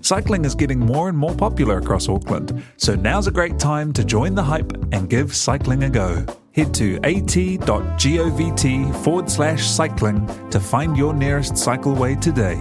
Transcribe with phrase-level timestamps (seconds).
[0.00, 4.04] Cycling is getting more and more popular across Auckland, so now's a great time to
[4.04, 6.24] join the hype and give cycling a go.
[6.52, 12.56] Head to at.govt forward slash cycling to find your nearest cycleway today.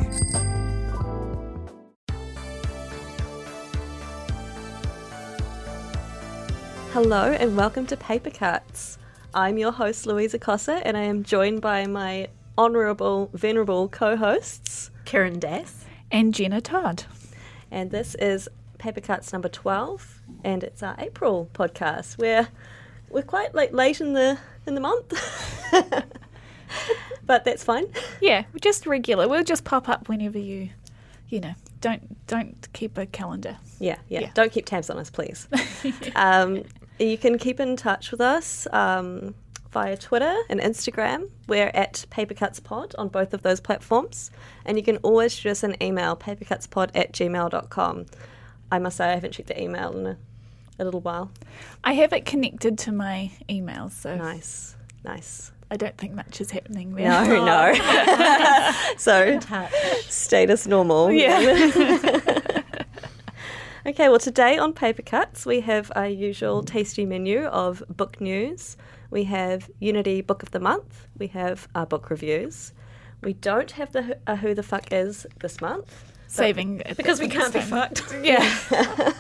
[6.92, 8.98] Hello and welcome to Paper Cuts.
[9.36, 14.90] I'm your host Louisa Kasza and I am joined by my honourable, venerable co-hosts.
[15.06, 15.86] Kiran Dass.
[16.12, 17.04] and Jenna Todd.
[17.72, 22.50] And this is Paper Cuts number 12 and it's our April podcast where
[23.10, 25.14] we're quite like late in the in the month.
[27.26, 27.86] but that's fine.
[28.22, 29.28] Yeah, we're just regular.
[29.28, 30.70] We'll just pop up whenever you,
[31.30, 33.58] you know, don't don't keep a calendar.
[33.80, 34.22] Yeah, yeah.
[34.22, 34.32] Yeah.
[34.34, 35.48] Don't keep tabs on us, please.
[36.16, 36.64] um,
[37.00, 39.36] you can keep in touch with us um,
[39.78, 41.30] via Twitter and Instagram.
[41.48, 44.32] We're at papercutspod on both of those platforms.
[44.66, 48.08] And you can always shoot us an email, papercutspod at gmail.com.
[48.72, 50.18] I must say, I haven't checked the email in a,
[50.80, 51.30] a little while.
[51.84, 55.52] I have it connected to my email, so Nice, nice.
[55.70, 57.10] I don't think much is happening there.
[57.10, 57.74] No, no.
[58.98, 59.40] so,
[60.10, 61.12] status normal.
[61.12, 62.64] Yeah.
[63.88, 68.76] Okay, well, today on Paper Cuts, we have our usual tasty menu of book news.
[69.10, 71.08] We have Unity Book of the Month.
[71.18, 72.74] We have our book reviews.
[73.22, 76.12] We don't have the Who- uh, Who the Fuck Is this month.
[76.28, 78.04] Saving Because we can't be fucked.
[78.24, 78.44] Yeah.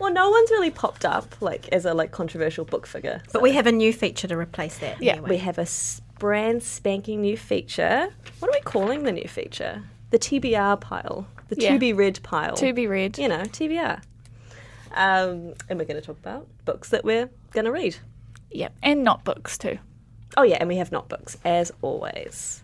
[0.00, 3.22] Well, no one's really popped up like as a like controversial book figure.
[3.32, 5.00] But we have a new feature to replace that.
[5.00, 5.28] Yeah, anyway.
[5.30, 5.66] We have a
[6.18, 8.08] brand spanking new feature.
[8.40, 9.84] What are we calling the new feature?
[10.10, 11.28] The TBR pile.
[11.50, 11.74] The Yeah.
[11.74, 12.56] to be read pile.
[12.56, 13.16] to be read.
[13.16, 14.02] you know, TBR.
[14.94, 17.96] Um, and we're going to talk about books that we're going to read.
[18.52, 19.78] Yep, and not books too.
[20.36, 22.62] Oh, yeah, and we have not books, as always.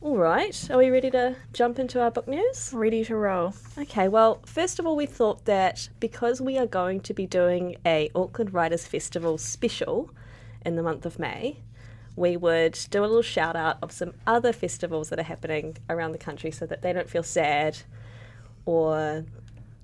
[0.00, 2.72] All right, are we ready to jump into our book news?
[2.74, 3.54] Ready to roll.
[3.78, 7.76] Okay, well, first of all, we thought that because we are going to be doing
[7.86, 10.10] a Auckland Writers Festival special
[10.64, 11.58] in the month of May,
[12.16, 16.12] we would do a little shout out of some other festivals that are happening around
[16.12, 17.78] the country so that they don't feel sad
[18.66, 19.24] or,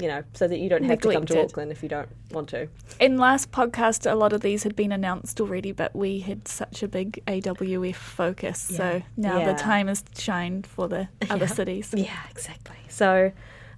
[0.01, 2.49] you know, so that you don't have to come to Auckland if you don't want
[2.51, 2.69] to.
[2.99, 6.83] In last podcast, a lot of these had been announced already, but we had such
[6.83, 9.53] a big AWF focus, so now Yeah.
[9.53, 11.93] the time has shined for the other cities.
[11.95, 12.77] Yeah, exactly.
[12.89, 13.33] So,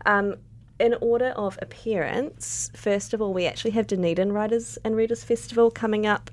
[0.06, 0.36] um,
[0.78, 5.70] in order of appearance, first of all, we actually have Dunedin Writers and Readers Festival
[5.70, 6.30] coming up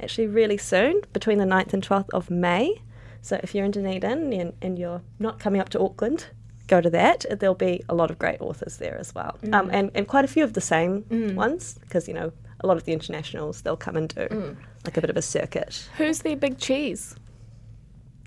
[0.00, 2.82] actually really soon, between the 9th and 12th of May.
[3.22, 6.26] So, if you're in Dunedin and, and you're not coming up to Auckland,
[6.74, 7.18] go to that.
[7.38, 9.70] There'll be a lot of great authors there as well, um, mm.
[9.76, 11.34] and, and quite a few of the same mm.
[11.34, 14.56] ones, because, you know, a lot of the internationals, they'll come and do mm.
[14.86, 15.88] like a bit of a circuit.
[15.98, 17.14] Who's their big cheese?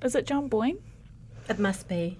[0.03, 0.77] Is it John Boyne?
[1.49, 2.19] It must be.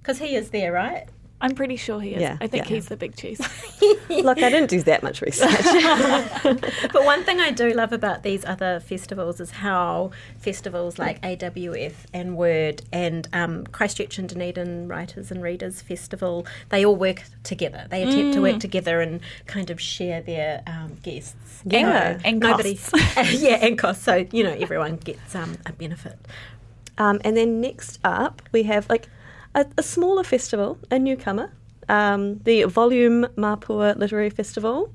[0.00, 1.06] Because he is there, right?
[1.44, 2.22] I'm pretty sure he is.
[2.22, 2.76] Yeah, I think yeah.
[2.76, 3.38] he's the big cheese.
[4.08, 5.50] Look, I didn't do that much research.
[6.94, 11.92] But one thing I do love about these other festivals is how festivals like AWF
[12.14, 17.88] and Word and um, Christchurch and Dunedin Writers and Readers Festival, they all work together.
[17.90, 21.62] They attempt to work together and kind of share their um, guests.
[21.66, 22.20] Yeah.
[22.24, 23.32] and Nobody, costs.
[23.34, 24.02] yeah, and costs.
[24.02, 26.18] So you know everyone gets um, a benefit.
[26.96, 29.08] Um, and then next up, we have like
[29.54, 31.52] a, a smaller festival, a newcomer,
[31.88, 34.92] um, the Volume Mapua Literary Festival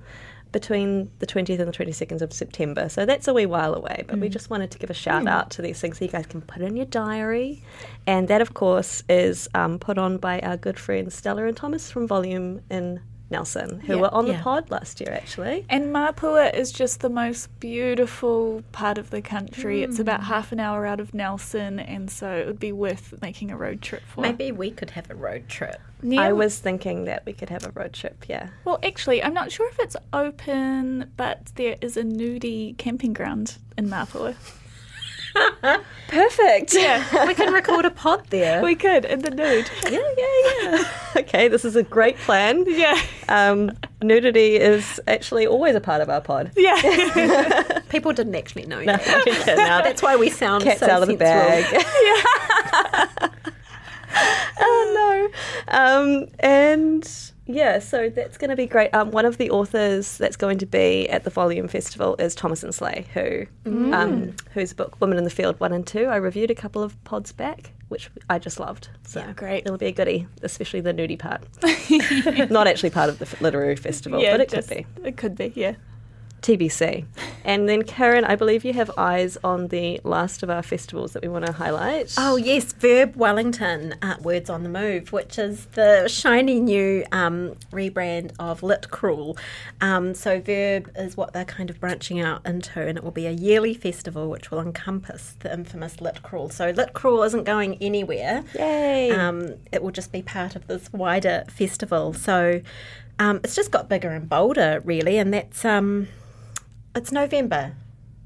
[0.52, 2.90] between the 20th and the 22nd of September.
[2.90, 5.52] So that's a wee while away, but we just wanted to give a shout out
[5.52, 7.62] to these things so you guys can put in your diary.
[8.08, 11.92] And that, of course, is um, put on by our good friends Stella and Thomas
[11.92, 13.00] from Volume in
[13.32, 14.02] Nelson, who Yeah.
[14.02, 15.66] were on the pod last year, actually.
[15.70, 19.84] And Mapua is just the most beautiful part of the country.
[19.84, 20.02] It's hmm.
[20.02, 23.58] about half an hour out of Nelson, and so it would be worth making a
[23.58, 24.22] road trip for.
[24.22, 25.80] Maybe we could have a road trip.
[26.02, 28.50] Near- I was thinking that we could have a road trip, yeah.
[28.64, 33.58] Well, actually, I'm not sure if it's open, but there is a nudie camping ground
[33.78, 34.36] in Mapua.
[36.08, 36.74] Perfect.
[36.74, 38.62] Yeah, we can record a pod there.
[38.64, 39.70] we could in the nude.
[39.90, 40.84] yeah, yeah, yeah.
[41.18, 42.66] okay, this is a great plan.
[42.68, 43.72] Yeah, Um,
[44.02, 46.52] nudity is actually always a part of our pod.
[46.58, 47.80] yeah.
[47.90, 49.28] People didn't actually know No, that.
[49.28, 51.80] okay, now That's why we sound cat's so out of the sensual.
[51.80, 51.86] bag.
[54.60, 55.30] oh
[55.70, 55.78] no.
[55.78, 58.94] Um, and yeah, so that's going to be great.
[58.94, 62.72] Um, one of the authors that's going to be at the Volume Festival is Thomasin
[62.72, 63.46] Sleigh, who
[63.94, 67.04] um, whose book Women in the Field One and Two I reviewed a couple of
[67.06, 68.90] pods back, which I just loved.
[69.04, 69.64] So Yeah, great.
[69.66, 71.42] It'll be a goodie, especially the nudie part.
[72.52, 75.08] Not actually part of the literary festival, yeah, but it just- could be.
[75.10, 75.52] It could be.
[75.56, 75.74] Yeah.
[76.42, 77.06] TBC.
[77.44, 81.22] And then, Karen, I believe you have eyes on the last of our festivals that
[81.22, 82.14] we want to highlight.
[82.18, 87.56] Oh yes, Verb Wellington, uh, Words on the Move, which is the shiny new um,
[87.72, 89.38] rebrand of LitCrawl.
[89.82, 93.26] Um, so Verb is what they're kind of branching out into, and it will be
[93.26, 96.52] a yearly festival which will encompass the infamous LitCrawl.
[96.52, 98.44] So LitCrawl isn't going anywhere.
[98.56, 99.12] Yay!
[99.12, 102.14] Um, it will just be part of this wider festival.
[102.14, 102.62] So
[103.20, 106.08] um, it's just got bigger and bolder, really, and that's um,
[106.96, 107.74] it's November.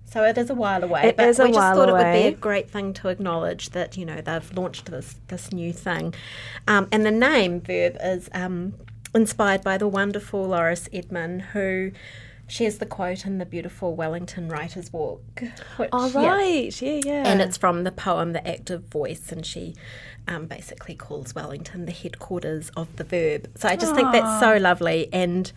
[0.06, 1.94] So it is a while away, It but is a we just while thought it
[1.94, 5.74] would be a great thing to acknowledge that you know they've launched this this new
[5.74, 6.14] thing,
[6.68, 8.76] um, and the name Verb is um,
[9.16, 11.92] inspired by the wonderful Lauris Edmond, who
[12.48, 15.44] shares the quote in the beautiful Wellington Writers Walk.
[15.78, 16.82] Which, oh, yeah, right.
[16.82, 17.24] Yeah, yeah.
[17.26, 19.76] and it's from the poem The Active Voice, and she
[20.28, 23.50] um, basically calls Wellington the headquarters of the verb.
[23.56, 25.52] So I just think that's so lovely, and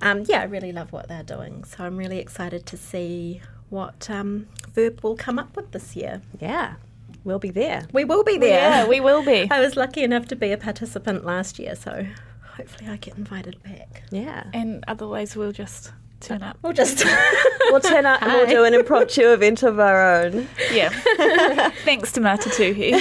[0.00, 1.64] um, yeah, I really love what they're doing.
[1.64, 3.40] So I'm really excited to see
[3.70, 6.22] what um, verb will come up with this year.
[6.40, 6.74] yeah,
[7.24, 7.86] we'll be there.
[7.92, 8.50] We will be there.
[8.50, 9.48] Yeah, we will be.
[9.50, 12.06] I was lucky enough to be a participant last year, so
[12.56, 14.02] hopefully I get invited back.
[14.10, 14.44] Yeah.
[14.52, 15.92] And otherwise, we'll just
[16.22, 16.56] turn up.
[16.62, 17.04] We'll just
[17.70, 20.48] We'll turn up and we'll do an impromptu event of our own.
[20.72, 20.88] Yeah.
[21.84, 22.92] Thanks to Matatuhi.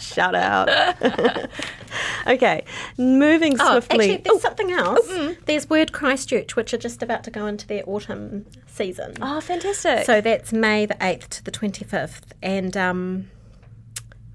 [0.00, 0.68] Shout out.
[2.26, 2.64] okay,
[2.96, 4.12] moving Oh, swiftly.
[4.12, 5.08] actually, there's something else.
[5.46, 9.14] There's Word Christchurch, which are just about to go into their autumn season.
[9.20, 10.06] oh, fantastic.
[10.06, 12.22] So that's May the 8th to the 25th.
[12.42, 13.30] And um,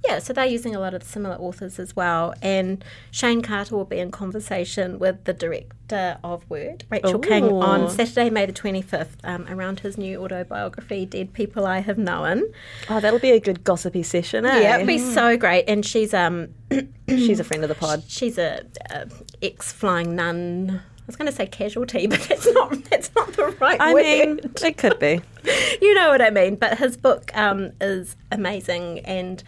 [0.07, 2.33] yeah, so they're using a lot of similar authors as well.
[2.41, 7.89] And Shayne Carter will be in conversation with the director of Word, Rachel King, on
[7.89, 12.43] Saturday, May the 25th, um, around his new autobiography, Dead People I Have Known.
[12.89, 14.61] oh, that'll be a good gossipy session, eh?
[14.61, 15.65] Yeah, it'd be so great.
[15.67, 16.49] And she's um
[17.07, 18.03] She's a friend of the pod.
[18.07, 19.07] she's a, a
[19.41, 20.81] ex flying nun.
[20.81, 24.03] I was going to say casualty, but that's not that's not the right I word.
[24.03, 25.21] mean, it could be.
[25.81, 26.55] you know what I mean.
[26.55, 29.43] But his book um, is amazing, and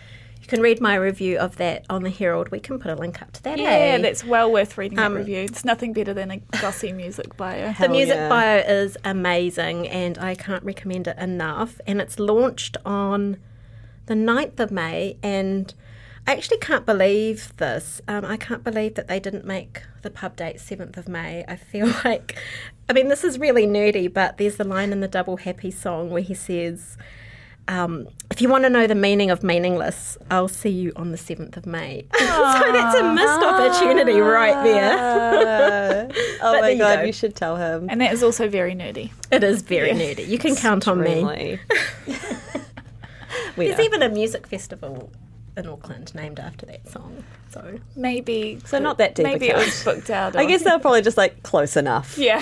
[0.47, 2.51] you can read my review of that on the Herald.
[2.51, 3.59] We can put a link up to that.
[3.59, 3.97] yeah, eh?
[3.97, 5.39] that's well worth reading Um, that review.
[5.39, 7.73] It's nothing better than a glossy music bio.
[7.73, 8.29] the music yeah.
[8.29, 11.81] bio is amazing, and I can't recommend it enough.
[11.85, 13.35] And it's launched on
[14.05, 15.73] the 9th of May, and
[16.25, 17.99] I actually can't believe this.
[18.07, 21.43] Um, I can't believe that they didn't make the pub date 7th of May.
[21.45, 22.37] I feel like,
[22.89, 26.09] I mean, this is really nerdy, but there's the line in the Double Happy song
[26.09, 26.95] where he says,
[27.67, 31.17] um, if you want to know the meaning of meaningless, I'll see you on the
[31.17, 32.05] 7th of May.
[32.17, 32.23] so
[32.71, 36.07] that's a missed opportunity right there.
[36.39, 37.03] Oh my there you god, go.
[37.03, 37.87] you should tell him.
[37.89, 39.11] And that is also very nerdy.
[39.31, 40.27] It is very nerdy.
[40.27, 41.59] You can count on me.
[43.55, 45.11] There's even a music festival
[45.57, 47.23] in Auckland named after that song.
[47.49, 48.59] So Maybe.
[48.65, 50.35] So not that deep a Maybe it was booked out.
[50.35, 52.17] I guess they're probably just like close enough.
[52.17, 52.39] Yeah.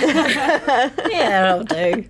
[1.09, 2.05] yeah, it'll do.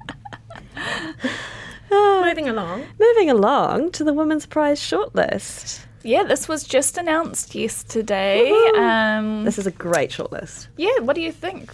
[2.25, 2.84] Moving along.
[3.00, 5.86] Moving along to the Women's Prize shortlist.
[6.04, 8.52] yeah, this was just announced yesterday.
[8.78, 10.68] Um, This is a great shortlist.
[10.78, 11.72] yeah, what do you think?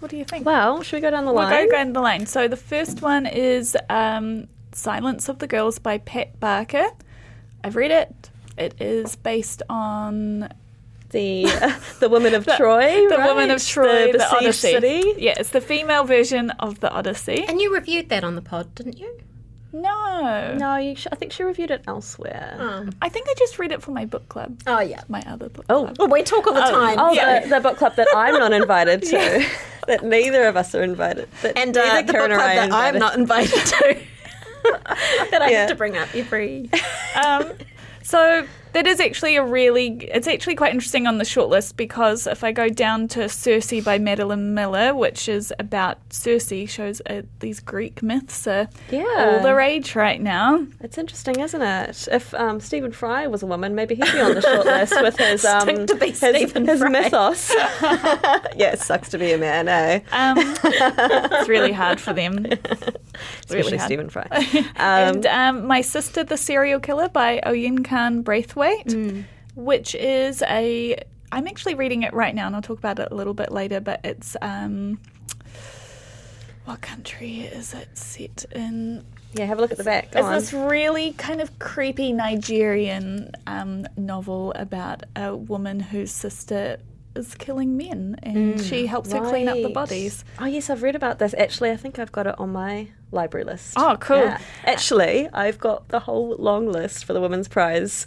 [0.00, 0.46] What do you think?
[0.46, 1.48] Well, should we go down the line?
[1.50, 1.68] We'll line?
[1.68, 2.26] go down the line.
[2.26, 6.86] So the first one is um, Silence of the Girls by Pat Barker.
[7.64, 8.30] I've read it.
[8.56, 10.48] It is based on
[11.10, 11.44] The
[12.00, 13.28] the Women of Troy, the right?
[13.28, 14.70] Woman of Troy, the, the, Odyssey.
[14.72, 15.14] city.
[15.18, 17.44] Yeah, it's the female version of the Odyssey.
[17.48, 19.18] And you reviewed that on the pod, didn't you?
[19.72, 22.56] No, No, you sh- I think she reviewed it elsewhere.
[22.58, 25.02] Oh, I think I just read it for my book club, oh yeah.
[25.08, 25.84] my other book Oh.
[25.84, 25.96] club.
[25.98, 26.96] Well, we talk all the time.
[26.98, 27.40] Oh, yeah.
[27.40, 29.46] the, the book club that I'm not invited to.
[29.86, 31.28] that neither of us are invited.
[31.42, 33.98] That and uh, neither the book club I are that I'm not invited to.
[35.30, 35.60] that I Yeah.
[35.60, 36.70] have to bring up every.
[37.14, 37.52] um,
[38.02, 42.42] so that is actually a really it's actually quite interesting on the shortlist because if
[42.44, 47.60] I go down to Circe by Madeline Miller, which is about Circe, shows uh, these
[47.60, 49.04] Greek myths are Yeah.
[49.36, 50.66] all the rage right now.
[50.80, 52.08] It's interesting, isn't it?
[52.10, 55.44] If um, Stephen Fry was a woman, maybe he'd be on the shortlist with his
[55.44, 56.88] um, to be his, Stephen his Fry.
[56.90, 57.50] mythos.
[58.56, 60.00] yeah, it sucks to be a man, eh?
[60.12, 62.46] Um, it's really hard for them.
[63.40, 63.84] Especially really.
[63.84, 64.26] Stephen Fry.
[64.76, 70.96] and um, My Sister the Serial Killer by Oyinkan Braithwaite, which is a.
[71.30, 73.80] I'm actually reading it right now, and I'll talk about it a little bit later.
[73.80, 74.98] But it's um,
[76.64, 79.04] what country is it set in?
[79.34, 80.12] yeah, have a look at the back.
[80.12, 86.78] Go It's this really kind of creepy Nigerian um, novel about a woman whose sister
[87.18, 90.24] is killing men, and mm, she helps her clean up the bodies.
[90.38, 91.34] Oh yes, I've read about this.
[91.36, 93.74] Actually, I think I've got it on my library list.
[93.76, 94.18] Oh, cool.
[94.18, 94.40] Yeah.
[94.64, 98.06] Actually, I've got the whole long list for the Women's Prize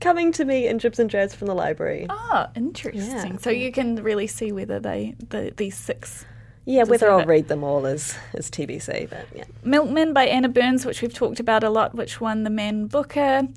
[0.00, 2.06] coming to me in Jibs and Jabs from the library.
[2.08, 3.32] Oh, interesting.
[3.32, 3.38] Yeah.
[3.38, 6.24] So you can really see whether they the, these six
[6.70, 7.26] yeah, whether I'll it.
[7.26, 9.44] read them all is is TBC, but yeah.
[9.64, 13.48] Milkman by Anna Burns, which we've talked about a lot, which won the Man Booker.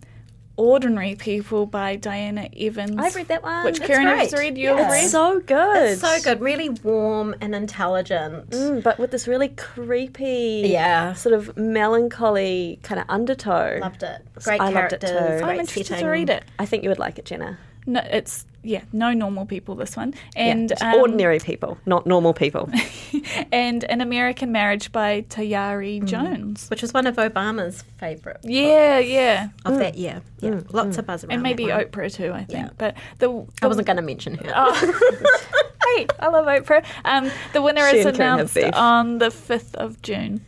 [0.55, 2.95] Ordinary People by Diana Evans.
[2.99, 3.65] I've read that one.
[3.65, 4.57] Which It's Karen has read.
[4.57, 5.09] You'll It's read.
[5.09, 5.89] so good.
[5.93, 8.51] It's so good, really warm and intelligent.
[8.51, 11.13] Mm, but with this really creepy, Yeah.
[11.13, 13.79] sort of melancholy kind of undertow.
[13.81, 14.21] Loved it.
[14.43, 15.09] Great I loved it characters.
[15.09, 15.43] too.
[15.43, 16.05] Great I'm interested setting.
[16.05, 16.43] to read it.
[16.59, 17.57] I think you would like it, Jenna.
[17.85, 19.75] No, it's yeah, no normal people.
[19.75, 22.69] This one and yeah, um, ordinary people, not normal people.
[23.51, 26.05] and an American Marriage by Tayari Mm.
[26.05, 26.69] Jones.
[26.69, 30.21] Which was one of Obama's favourite Yeah, yeah, of that year.
[30.39, 31.33] Yeah, lots of buzz around.
[31.33, 32.05] and maybe that one.
[32.05, 32.31] Oprah too.
[32.31, 32.69] I think, Yeah.
[32.77, 34.51] but the, I wasn't going to mention her.
[34.55, 34.73] Oh.
[35.97, 36.85] hey, I love Oprah.
[37.03, 40.45] Um, the winner She is and Karen have announced on the fifth of June.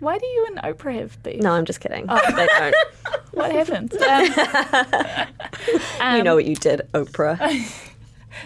[0.00, 1.40] Why do you and Oprah have beef?
[1.40, 2.06] No, I'm just kidding.
[2.08, 2.20] Oh.
[2.34, 2.74] They don't.
[3.32, 3.94] What happened?
[6.00, 7.38] Um, you know what you did, Oprah.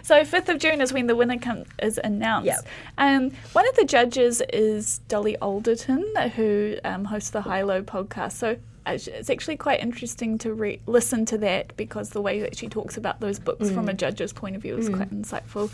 [0.03, 2.47] So fifth of June is when the winner come, is announced.
[2.47, 2.67] Yep.
[2.99, 8.33] Um, one of the judges is Dolly Alderton, who um, hosts the High Low podcast.
[8.33, 8.57] So
[8.87, 12.97] it's actually quite interesting to re- listen to that because the way that she talks
[12.97, 15.71] about those books from a judge's point of view is quite insightful.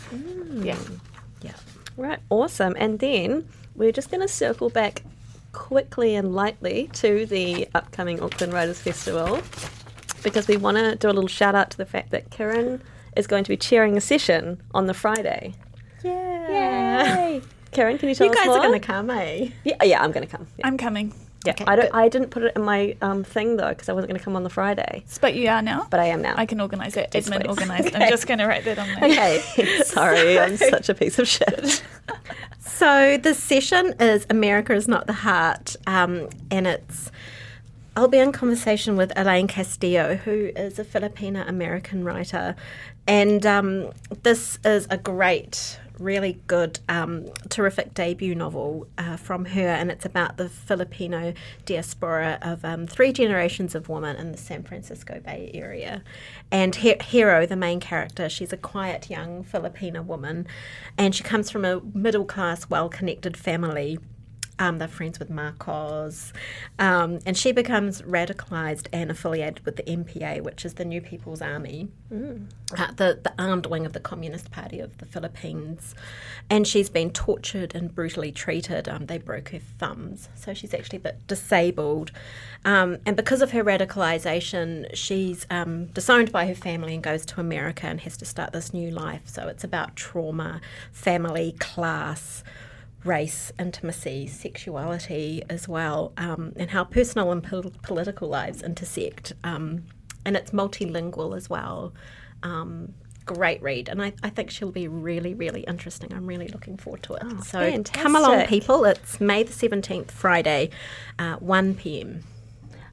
[0.63, 0.77] Yeah.
[1.41, 1.53] yeah.
[1.97, 2.75] Right, awesome.
[2.77, 5.03] And then we're just going to circle back
[5.53, 9.39] quickly and lightly to the upcoming Auckland Writers Festival
[10.23, 12.81] because we want to do a little shout out to the fact that Karen
[13.17, 15.53] is going to be chairing a session on the Friday.
[16.03, 17.15] Yeah.
[17.17, 17.41] Yay!
[17.71, 18.57] Karen, can you tell You us You guys more?
[18.57, 19.49] are going to come, eh?
[19.63, 20.47] Yeah, yeah, I'm going to come.
[20.57, 21.13] Yeah, I'm coming.
[21.45, 21.53] Yeah.
[21.53, 21.93] okay, I don't.
[21.93, 24.35] I didn't put it in my um, thing though because I wasn't going to come
[24.35, 25.87] on the Friday, But you are now.
[25.89, 26.33] but I am now.
[26.37, 27.09] I can organise it.
[27.13, 27.95] Yes, Edmund organised.
[27.95, 29.03] I'm just going to write that on there.
[29.11, 29.41] Okay,
[29.83, 31.83] sorry, I'm such a piece of shit.
[32.59, 37.11] So the session is America is not the heart, um, and it's.
[37.93, 42.55] I'll be in conversation with Elaine Castillo, who is a Filipina American writer,
[43.05, 43.91] and um,
[44.23, 50.05] this is a great, really good, um, terrific debut novel uh, from her, and it's
[50.05, 51.33] about the Filipino
[51.65, 56.03] diaspora of um, three generations of women in the San Francisco Bay Area.
[56.51, 60.47] And he- Hero, the main character, she's a quiet young Filipina woman,
[60.97, 63.99] and she comes from a middle class, well connected family.
[64.61, 66.33] Um, they're friends with Marcos.
[66.77, 71.41] Um, and she becomes radicalised and affiliated with the NPA, which is the New People's
[71.41, 71.87] Army,
[72.77, 75.95] uh, the, the armed wing of the Communist Party of the Philippines.
[76.47, 78.87] And she's been tortured and brutally treated.
[78.87, 82.11] Um, they broke her thumbs, so she's actually a bit disabled.
[82.63, 87.39] Um, and because of her radicalisation, she's um, disowned by her family and goes to
[87.39, 89.23] America and has to start this new life.
[89.25, 92.43] So it's about trauma, family, class
[93.03, 99.33] race, intimacy, sexuality as well, um, and how personal and pol- political lives intersect.
[99.43, 99.83] Um,
[100.25, 101.93] and it's multilingual as well.
[102.43, 102.93] Um,
[103.25, 106.13] great read, and I, I think she'll be really, really interesting.
[106.13, 107.43] I'm really looking forward to it.
[107.45, 108.85] so come along, people.
[108.85, 110.69] It's May the 17th, Friday,
[111.17, 112.23] uh, 1 pm.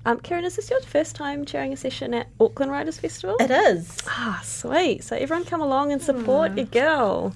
[0.07, 3.37] Um, Karen, is this your first time chairing a session at Auckland Writers Festival?
[3.41, 3.99] It is.
[4.07, 5.05] Ah, sweet.
[5.05, 7.35] So everyone come along and support your girl.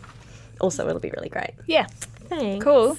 [0.61, 1.51] Also, it'll be really great.
[1.67, 1.87] Yeah.
[2.39, 2.65] Thanks.
[2.65, 2.97] Cool.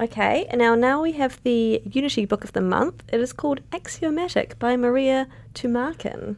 [0.00, 3.02] Okay, and now now we have the Unity Book of the Month.
[3.12, 6.36] It is called Axiomatic by Maria Tumarkin.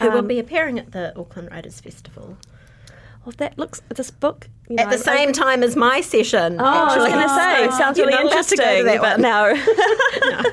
[0.00, 2.36] Who will Um, be appearing at the Auckland Writers Festival
[3.24, 4.48] Well, that looks this book.
[4.68, 6.58] You know, at the I'm- same time as my session.
[6.60, 9.22] Oh, I was going to say, So sounds really to interesting, to that but one.
[9.22, 10.52] no.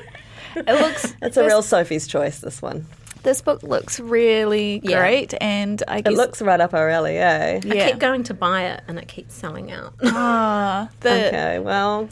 [0.56, 1.14] It looks.
[1.20, 2.38] it's a real Sophie's choice.
[2.40, 2.86] This one.
[3.24, 5.00] This book looks really Yeah.
[5.00, 7.60] great, and I guess It looks right up our alley, eh?
[7.64, 7.84] Yeah.
[7.84, 9.94] I keep going to buy it and it keeps selling out.
[10.04, 12.08] Ah, the Okay, well,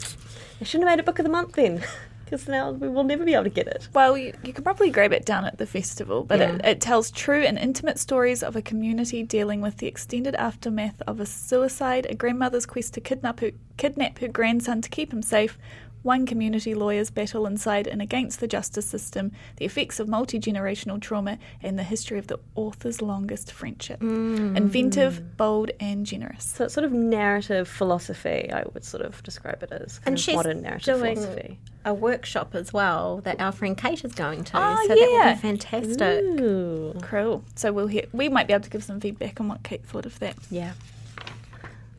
[0.59, 1.83] I shouldn't have made a book of the month then,
[2.25, 3.87] because now we will never be able to get it.
[3.93, 7.11] Well, you, you could probably grab it down at the festival, but it, it tells
[7.11, 12.07] true and intimate stories of a community dealing with the extended aftermath of a suicide,
[12.09, 15.57] a grandmother's quest to kidnap her, kidnap her grandson to keep him safe,
[16.03, 21.01] one community lawyer's battle inside and against the justice system, the effects of multi generational
[21.01, 23.99] trauma, and the history of the author's longest friendship.
[24.01, 24.55] Mm.
[24.55, 26.43] Inventive, bold, and generous.
[26.45, 29.99] So it's sort of narrative philosophy, I would sort of describe it as.
[29.99, 31.59] Kind And of she's modern narrative doing philosophy.
[31.85, 34.51] a workshop as well that our friend Kate is going to.
[34.55, 35.27] Oh, so that yeah.
[35.29, 36.23] would be fantastic.
[36.41, 36.93] Ooh.
[37.01, 37.43] Cool.
[37.55, 40.05] So we'll hear, we might be able to give some feedback on what Kate thought
[40.05, 40.35] of that.
[40.51, 40.73] Yeah.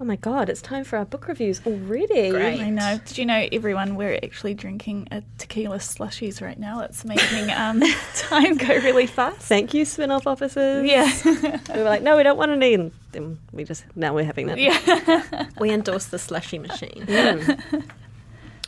[0.01, 2.31] Oh my god, it's time for our book reviews already.
[2.31, 2.61] Great.
[2.61, 2.99] I know.
[3.07, 6.81] Did you know, everyone, we're actually drinking a tequila slushies right now.
[6.81, 7.81] It's making um,
[8.17, 9.39] time go really fast.
[9.43, 10.85] Thank you, spin off officers.
[10.85, 11.09] Yeah.
[11.25, 12.75] We were like, no, we don't want any.
[12.75, 14.59] And then we just, now we're having that.
[14.59, 15.47] yeah.
[15.61, 17.07] We endorse the slushy machine.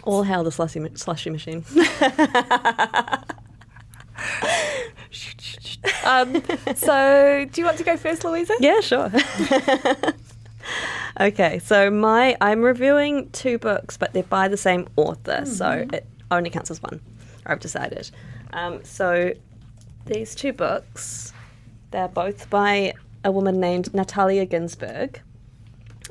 [0.05, 1.65] All hail the slushy, ma- slushy machine.
[6.05, 6.43] Um,
[6.75, 8.55] so, do you want to go first, Louisa?
[8.61, 9.11] yeah, sure.
[11.19, 16.07] Okay, so my I'm reviewing two books, but they're by the same author, so it
[16.31, 17.01] only counts as one.
[17.47, 18.11] I've decided.
[18.53, 19.33] Um, so
[20.05, 21.33] these two books,
[21.91, 22.93] they're both by
[23.25, 25.21] a woman named Natalia Ginzburg.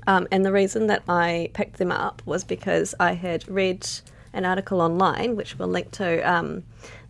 [0.07, 3.87] Um, and the reason that I picked them up was because I had read
[4.33, 6.63] an article online, which we'll link to, um,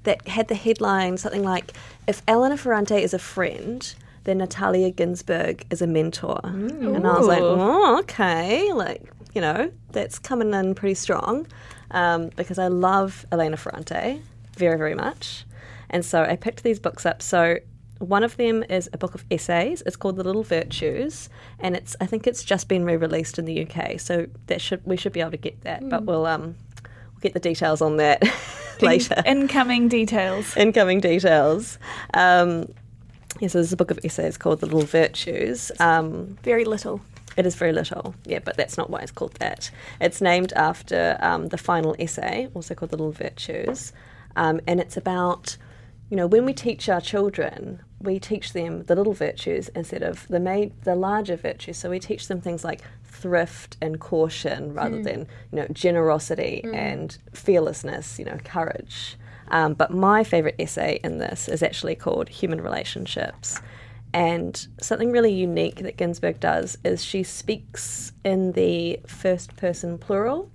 [0.04, 1.74] that had the headline something like
[2.08, 3.96] If Elena Ferrante is a friend,
[4.26, 6.42] then Natalia Ginzburg is a mentor.
[6.44, 8.72] And I was like, oh, okay.
[8.74, 9.04] Like,
[9.34, 11.48] you know, that's coming in pretty strong
[11.92, 14.22] um, because I love Elena Ferrante
[14.58, 15.46] very, very much.
[15.90, 17.22] And so I picked these books up.
[17.22, 17.58] So
[18.00, 19.82] one of them is a book of essays.
[19.86, 21.30] It's called The Little Virtues,
[21.60, 24.00] and it's I think it's just been re-released in the UK.
[24.00, 26.56] So that should we should be able to get that, but we'll um
[27.14, 28.24] we'll get the details on that
[28.82, 29.24] later.
[29.26, 30.56] Incoming details.
[30.58, 31.80] Incoming details.
[32.14, 32.68] Um,
[33.40, 35.72] yes, so there's a book of essays called The Little Virtues.
[35.80, 37.02] Um, Very little.
[37.38, 39.70] it is very little, yeah, but that's not why it's called that.
[40.00, 43.92] It's named after um, the final essay, also called The Little Virtues,
[44.38, 45.58] um, and it's about,
[46.10, 50.28] you know, when we teach our children, we teach them the little virtues instead of
[50.28, 51.78] the ma- the larger virtues.
[51.78, 57.18] So we teach them things like thrift and caution rather than, you know, generosity and
[57.34, 59.16] fearlessness, you know, courage.
[59.50, 63.60] Um, but my favourite essay in this is actually called Human Relationships.
[64.14, 70.50] And something really unique that Ginzburg does is she speaks in the first person plural.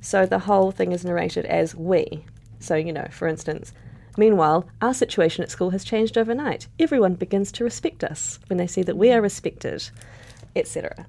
[0.00, 2.24] So the whole thing is narrated as we.
[2.58, 3.74] So, you know, for instance,
[4.16, 6.68] meanwhile, our situation at school has changed overnight.
[6.78, 9.90] Everyone begins to respect us when they see that we are respected,
[10.56, 11.06] etc.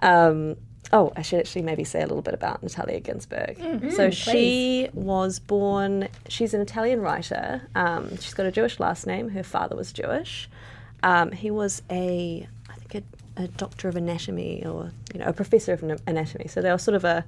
[0.00, 0.56] Um,
[0.92, 3.92] oh, I should actually maybe say a little bit about Natalia Ginzburg.
[3.92, 7.62] so she was born, she's an Italian writer.
[7.74, 9.30] Um, she's got a Jewish last name.
[9.30, 10.48] Her father was Jewish.
[11.02, 13.04] Um, he was a, I think,
[13.36, 16.48] a, a doctor of anatomy or, you know, a professor of anatomy.
[16.48, 17.24] So they were sort of a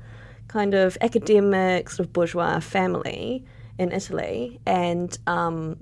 [0.49, 3.45] kind of academic, sort of bourgeois family
[3.79, 4.61] in Italy.
[4.67, 5.79] And um,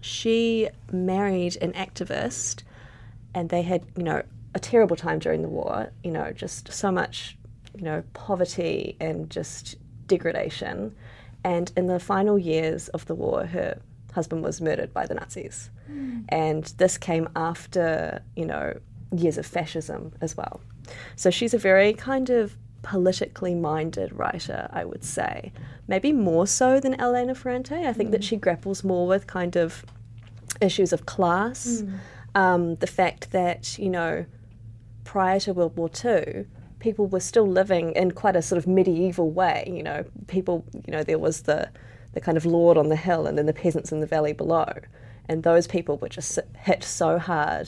[0.00, 2.62] she married an activist
[3.34, 4.22] and they had, you know,
[4.54, 7.36] a terrible time during the war, you know, just so much,
[7.74, 10.94] you know, poverty and just degradation.
[11.42, 13.80] And in the final years of the war, her
[14.12, 15.70] husband was murdered by the Nazis.
[15.86, 16.20] Hmm.
[16.28, 18.78] And this came after, you know,
[19.14, 20.60] years of fascism as well.
[21.16, 25.52] So she's a very kind of politically minded writer, I would say.
[25.88, 27.86] Maybe more so than Elena Ferrante.
[27.86, 28.28] I think that hmm.
[28.28, 29.84] she grapples more with kind of
[30.60, 31.94] issues of class, hmm.
[32.34, 34.24] um, the fact that, you know,
[35.04, 36.46] prior to World War II,
[36.78, 39.64] people were still living in quite a sort of medieval way.
[39.66, 41.70] You know, people, you know, there was the,
[42.12, 44.66] the kind of lord on the hill and then the peasants in the valley below.
[45.26, 47.66] And those people were just hit so hard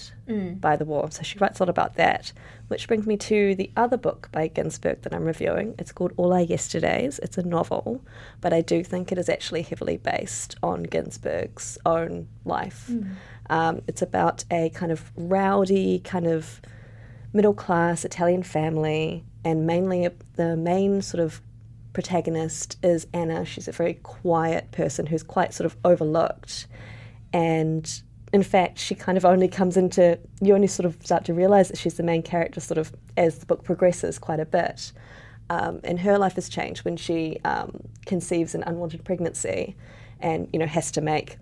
[0.61, 1.11] by the war.
[1.11, 2.31] So she writes a lot about that,
[2.68, 5.75] which brings me to the other book by Ginzburg that I'm reviewing.
[5.79, 7.18] It's called All Our Yesterdays.
[7.20, 8.05] It's a novel,
[8.42, 12.90] but I do think it is actually heavily based on Ginzburg's own life.
[13.49, 16.61] Um, it's about a kind of rowdy, kind of
[17.37, 21.40] middle class Italian family, and mainly the main sort of
[21.92, 23.44] protagonist is Anna.
[23.44, 26.66] She's a very quiet person who's quite sort of overlooked.
[27.33, 31.35] And in fact, she kind of only comes into, you only sort of start to
[31.35, 34.92] realize that she's the main character sort of as the book progresses quite a bit.
[35.49, 39.77] Um, and her life has changed when she um, conceives an unwanted pregnancy
[40.20, 41.37] and, you know, has to make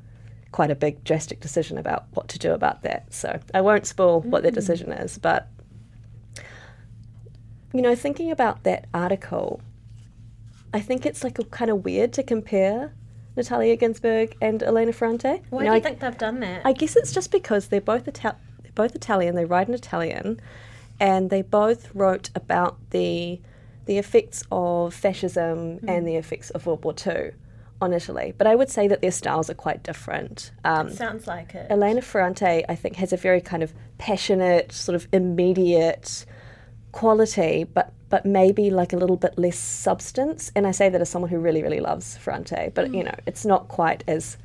[0.52, 3.12] quite a big drastic decision about what to do about that.
[3.12, 5.48] So I won't spoil what that decision is, but
[7.74, 9.60] you know, thinking about that article,
[10.72, 12.94] I think it's like a, kind of weird to compare
[13.36, 15.42] Natalia Ginzburg and Elena Ferrante.
[15.50, 16.62] Why You know, do you I- think they've done that?
[16.64, 19.34] I guess it's just because they're both Ital- they're both Italian.
[19.34, 20.40] They write in Italian,
[21.00, 23.40] and they both wrote about the
[23.86, 27.32] the effects of fascism and the effects of World War II
[27.82, 28.32] on Italy.
[28.38, 30.52] But I would say that their styles are quite different.
[30.64, 31.66] Um, Sounds like it.
[31.68, 36.24] Elena Ferrante, I think, has a very kind of passionate, sort of immediate
[36.94, 40.52] quality, but but maybe like a little bit less substance.
[40.54, 43.06] And I say that as someone who really, really loves Ferrante, but you mm.
[43.06, 44.38] know, it's not quite as.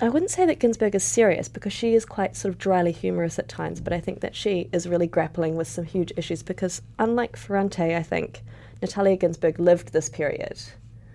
[0.00, 3.38] I wouldn't say that Ginzburg is serious because she is quite sort of dryly humorous
[3.38, 6.82] at times, but I think that she is really grappling with some huge issues because,
[6.98, 8.42] unlike Ferrante, I think
[8.80, 10.60] Natalia Ginzburg lived this period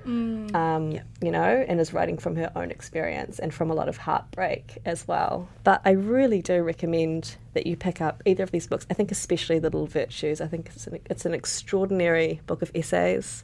[0.05, 0.55] Mm.
[0.55, 3.97] um, you know, and is writing from her own experience and from a lot of
[3.97, 5.47] heartbreak as well.
[5.63, 8.87] But I really do recommend that you pick up either of these books.
[8.89, 10.41] I think especially The Little Virtues.
[10.41, 13.43] I think it's an, it's an extraordinary book of essays.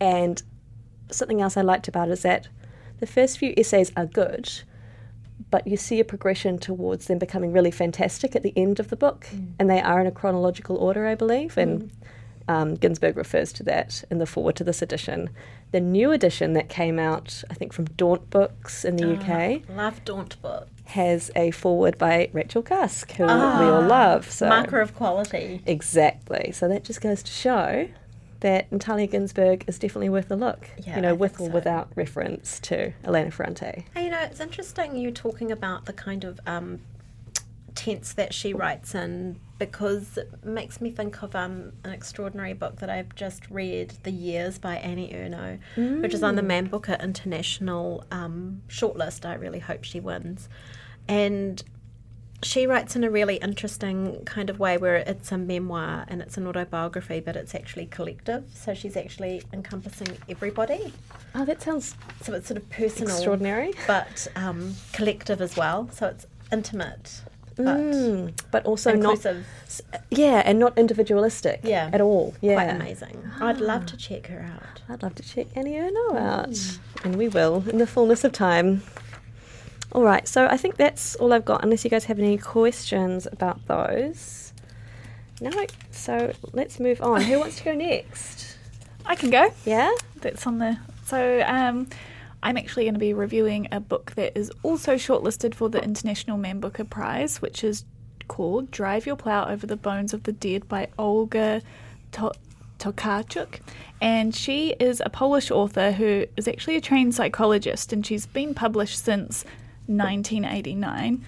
[0.00, 0.42] And
[1.10, 2.48] something else I liked about it is that
[3.00, 4.50] the first few essays are good,
[5.50, 8.96] but you see a progression towards them becoming really fantastic at the end of the
[8.96, 9.26] book.
[9.32, 9.54] Mm.
[9.58, 11.56] And they are in a chronological order, I believe.
[11.56, 11.90] And mm.
[12.48, 15.30] Um, Ginzburg refers to that in the forward to this edition.
[15.72, 20.04] The new edition that came out, I think, from Daunt Books in the UK, Love
[20.04, 20.68] Daunt book.
[20.84, 24.30] has a foreword by Rachel Cusk, who we all love.
[24.30, 25.62] So Marker of quality.
[25.66, 26.52] exactly.
[26.52, 27.88] So that just goes to show
[28.40, 30.68] that Natalia Ginzburg is definitely worth a look.
[30.86, 31.50] Yeah, you know, I with or so.
[31.50, 33.86] without reference to Elena Ferrante.
[33.94, 36.80] Hey, you know, it's interesting you talking about the kind of um,
[37.74, 42.76] tense that she writes in because it makes me think of um, an extraordinary book
[42.80, 45.58] that I've just read, The Years by Annie Ernaux,
[46.02, 49.24] which is on the Man Booker International um, shortlist.
[49.24, 50.48] I really hope she wins.
[51.08, 51.62] And
[52.42, 56.36] she writes in a really interesting kind of way where it's a memoir and it's
[56.36, 58.44] an autobiography, but it's actually collective.
[58.52, 60.92] So she's actually encompassing everybody.
[61.34, 63.72] Oh, that sounds So it's sort of personal extraordinary.
[63.86, 65.88] but um, collective as well.
[65.92, 67.22] So it's intimate,
[67.56, 69.46] but Mm, but also inclusive.
[69.92, 71.90] not, yeah, and not individualistic Yeah.
[71.92, 72.34] at all.
[72.40, 72.54] Yeah.
[72.54, 73.30] Quite amazing.
[73.40, 74.80] I'd love to check her out.
[74.88, 76.78] I'd love to check Annie Ernaux out.
[77.04, 78.82] And we will in the fullness of time.
[79.92, 83.26] All right, so I think that's all I've got, unless you guys have any questions
[83.30, 84.52] about those.
[85.40, 85.50] No,
[85.92, 87.20] so let's move on.
[87.22, 88.56] Who wants to go next?
[89.06, 89.52] I can go.
[89.64, 89.92] Yeah?
[90.20, 90.78] That's on the.
[91.04, 91.88] So um,
[92.44, 96.36] I'm actually going to be reviewing a book that is also shortlisted for the International
[96.36, 97.84] Man Booker Prize, which is
[98.28, 101.62] called "Drive Your Plow Over the Bones of the Dead" by Olga
[102.12, 102.34] to-
[102.78, 103.60] Tokarczuk.
[104.02, 108.52] And she is a Polish author who is actually a trained psychologist, and she's been
[108.54, 109.44] published since
[109.86, 111.24] 1989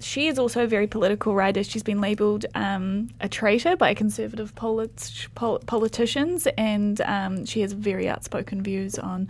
[0.00, 1.64] she is also a very political writer.
[1.64, 7.72] She's been labelled um, a traitor by conservative polit- pol- politicians, and um, she has
[7.72, 9.28] very outspoken views on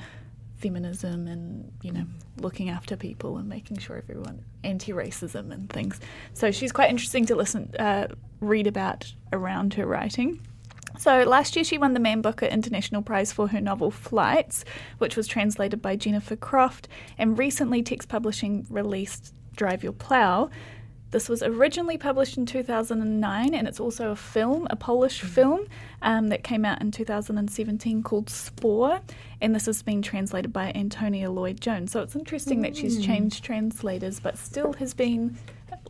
[0.58, 2.04] feminism and you know
[2.40, 6.00] looking after people and making sure everyone anti-racism and things.
[6.34, 8.08] So she's quite interesting to listen, uh,
[8.40, 10.40] read about around her writing.
[10.98, 14.64] So last year she won the Man Booker International Prize for her novel Flights,
[14.98, 20.50] which was translated by Jennifer Croft, and recently Text Publishing released Drive Your Plow.
[21.10, 25.66] This was originally published in 2009, and it's also a film, a Polish film,
[26.02, 29.00] um, that came out in 2017 called Spoor,
[29.40, 31.92] and this has been translated by Antonia Lloyd Jones.
[31.92, 35.38] So it's interesting that she's changed translators, but still has been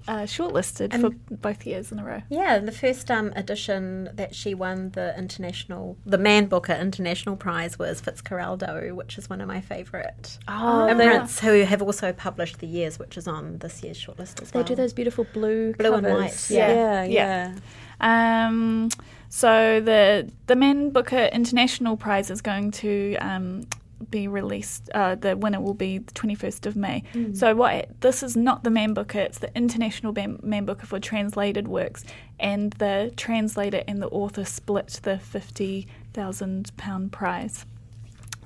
[0.09, 2.23] uh, shortlisted for both years in a row.
[2.31, 7.79] Yeah, the first um, edition that she won the international, the Man Booker International Prize
[7.79, 12.67] was Fitzcarraldo, which is one of my favourite Oh, imprints, who have also published The
[12.67, 14.65] Years, which is on this year's shortlist as They well.
[14.65, 16.49] They do those beautiful blue Blue and covers.
[16.49, 17.55] white, Yeah, yeah.
[18.01, 18.47] yeah.
[18.49, 18.89] Um,
[19.29, 23.67] so the the Man Booker International Prize is going to um,
[24.11, 24.89] be released.
[24.95, 27.03] Uh, the winner will be the twenty first of May.
[27.35, 28.01] So what?
[28.01, 29.21] This is not the Man Booker.
[29.21, 32.05] It's the International Man, Man Booker for translated works,
[32.39, 37.67] and the translator and the author split the fifty thousand pound prize.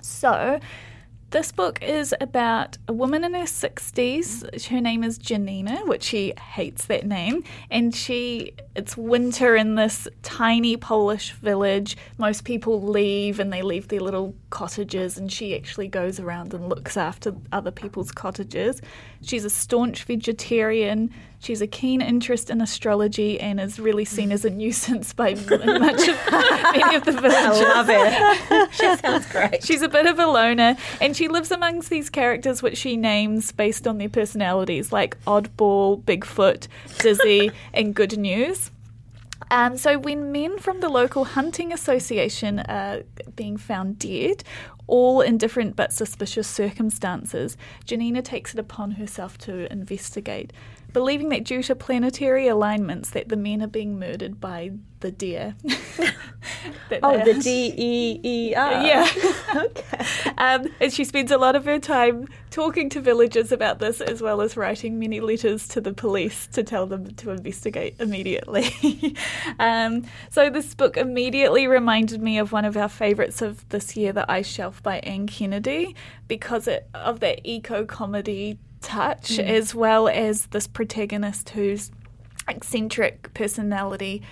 [0.00, 0.58] So,
[1.33, 4.66] this book is about a woman in her 60s.
[4.66, 7.42] Her name is Janina, which she hates that name.
[7.71, 11.97] And she, it's winter in this tiny Polish village.
[12.18, 16.68] Most people leave and they leave their little cottages, and she actually goes around and
[16.68, 18.83] looks after other people's cottages.
[19.23, 21.11] She's a staunch vegetarian.
[21.42, 26.07] She's a keen interest in astrology and is really seen as a nuisance by much
[26.07, 27.66] of many of the villagers.
[27.66, 28.72] I love it.
[28.72, 29.64] she sounds great.
[29.64, 33.50] She's a bit of a loner, and she lives amongst these characters which she names
[33.50, 36.68] based on their personalities, like Oddball, Bigfoot,
[37.00, 38.70] Dizzy, and Good News.
[39.50, 43.02] Um, so when men from the local hunting association are
[43.35, 44.44] being found dead,
[44.87, 50.52] all in different but suspicious circumstances, Janina takes it upon herself to investigate.
[50.92, 55.55] Believing that due to planetary alignments that the men are being murdered by the deer.
[57.02, 58.72] Oh, the D E E R.
[58.87, 59.09] Yeah.
[59.57, 60.05] okay.
[60.37, 64.20] Um, and she spends a lot of her time talking to villagers about this, as
[64.20, 69.16] well as writing many letters to the police to tell them to investigate immediately.
[69.59, 74.12] um, so, this book immediately reminded me of one of our favourites of this year,
[74.12, 75.96] The Ice Shelf by Anne Kennedy,
[76.28, 81.90] because it, of that eco comedy touch, as well as this protagonist whose
[82.49, 84.23] eccentric personality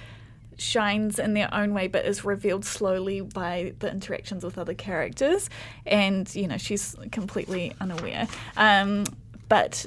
[0.56, 5.48] shines in their own way but is revealed slowly by the interactions with other characters.
[5.86, 8.28] And you know she's completely unaware.
[8.56, 9.04] Um,
[9.48, 9.86] but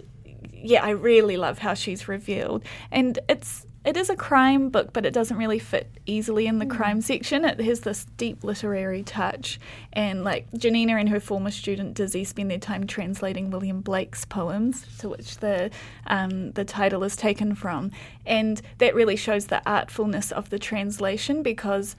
[0.52, 2.64] yeah i really love how she's revealed.
[2.92, 6.66] And it's it is a crime book but it doesn't really fit easily in the
[6.66, 7.46] crime section.
[7.46, 9.60] It has this deep literary touch.
[9.92, 14.86] And like janina and her former student dizzy spend their time translating william blake's poems
[15.00, 15.72] to which the
[16.08, 17.92] um, the title is taken from.
[18.26, 21.96] And that really shows the artfulness of the translation because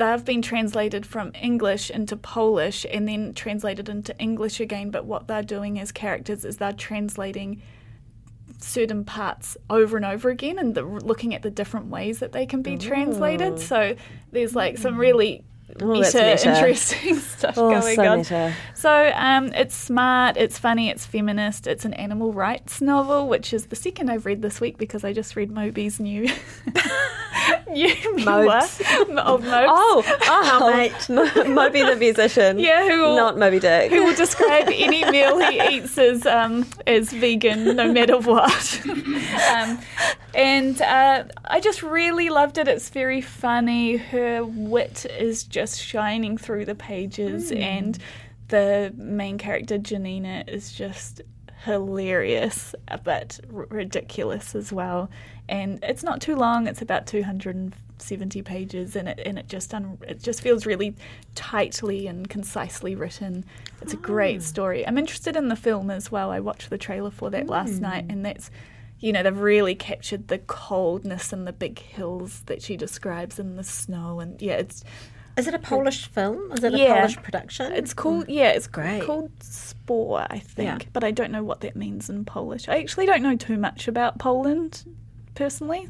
[0.00, 4.90] they've been translated from English into Polish and then translated into English again.
[4.90, 7.60] But what they're doing as characters is they're translating
[8.62, 12.46] certain parts over and over again and the, looking at the different ways that they
[12.46, 13.58] can be translated.
[13.58, 13.96] So
[14.32, 15.00] there's like some mm-hmm.
[15.00, 15.44] really
[15.80, 16.48] Oh, meta, meta.
[16.54, 18.18] interesting stuff Oh, going so on.
[18.18, 18.54] meta.
[18.74, 23.66] So um, it's smart, it's funny, it's feminist, it's an animal rights novel, which is
[23.66, 26.28] the second I've read this week because I just read Moby's new
[27.70, 29.44] new memoir of Mobes.
[29.48, 31.08] Oh, oh, mate,
[31.48, 32.58] Moby the musician.
[32.58, 33.90] Yeah, who will- not Moby Dick.
[33.90, 38.80] who will describe any meal he eats as um, as vegan, no matter what.
[39.52, 39.78] um,
[40.34, 42.68] and uh, I just really loved it.
[42.68, 43.96] It's very funny.
[43.96, 47.58] Her wit is just shining through the pages, hmm.
[47.58, 47.98] and
[48.48, 51.22] the main character Janina is just
[51.64, 55.10] hilarious, but r- ridiculous as well.
[55.48, 56.66] And it's not too long.
[56.66, 60.40] It's about two hundred and seventy pages, and it and it just un- it just
[60.40, 60.94] feels really
[61.34, 63.44] tightly and concisely written.
[63.82, 64.42] It's a great hmm.
[64.42, 64.86] story.
[64.86, 66.30] I'm interested in the film as well.
[66.30, 67.82] I watched the trailer for that last hmm.
[67.82, 68.50] night, and that's.
[69.02, 73.58] You know, they've really captured the coldness and the big hills that she describes and
[73.58, 74.84] the snow and yeah, it's
[75.40, 76.52] Is it a Polish film?
[76.52, 77.72] Is it a Polish production?
[77.72, 79.02] it's called yeah, it's Great.
[79.02, 80.88] called Spoor, I think, Yeah.
[80.92, 82.68] but I don't know what that means in Polish.
[82.68, 84.84] I actually don't know too much about Poland
[85.34, 85.88] personally.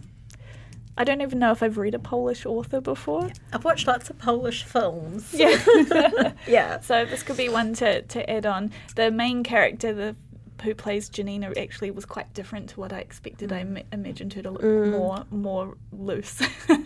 [0.97, 3.31] I don't even know if I've read a Polish author before.
[3.53, 5.33] I've watched lots of Polish films.
[5.33, 5.57] Yeah.
[6.47, 6.81] Yeah.
[6.81, 8.71] so this could be one to, to add on.
[8.97, 10.17] The main character, the
[10.62, 13.53] who plays Janina, actually was quite different to what I expected.
[13.53, 16.40] I ima- imagined her to look more more loose,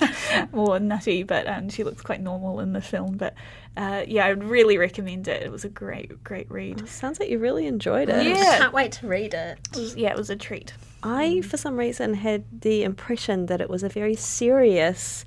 [0.53, 3.17] more nutty, but um, she looks quite normal in the film.
[3.17, 3.35] But
[3.77, 5.43] uh, yeah, I would really recommend it.
[5.43, 6.89] It was a great great read.
[6.89, 8.27] Sounds like you really enjoyed it.
[8.27, 8.35] Yeah.
[8.55, 9.59] I can't wait to read it.
[9.77, 10.75] It yeah, it was a treat.
[11.03, 15.27] I, for some reason, had the impression that it was a very serious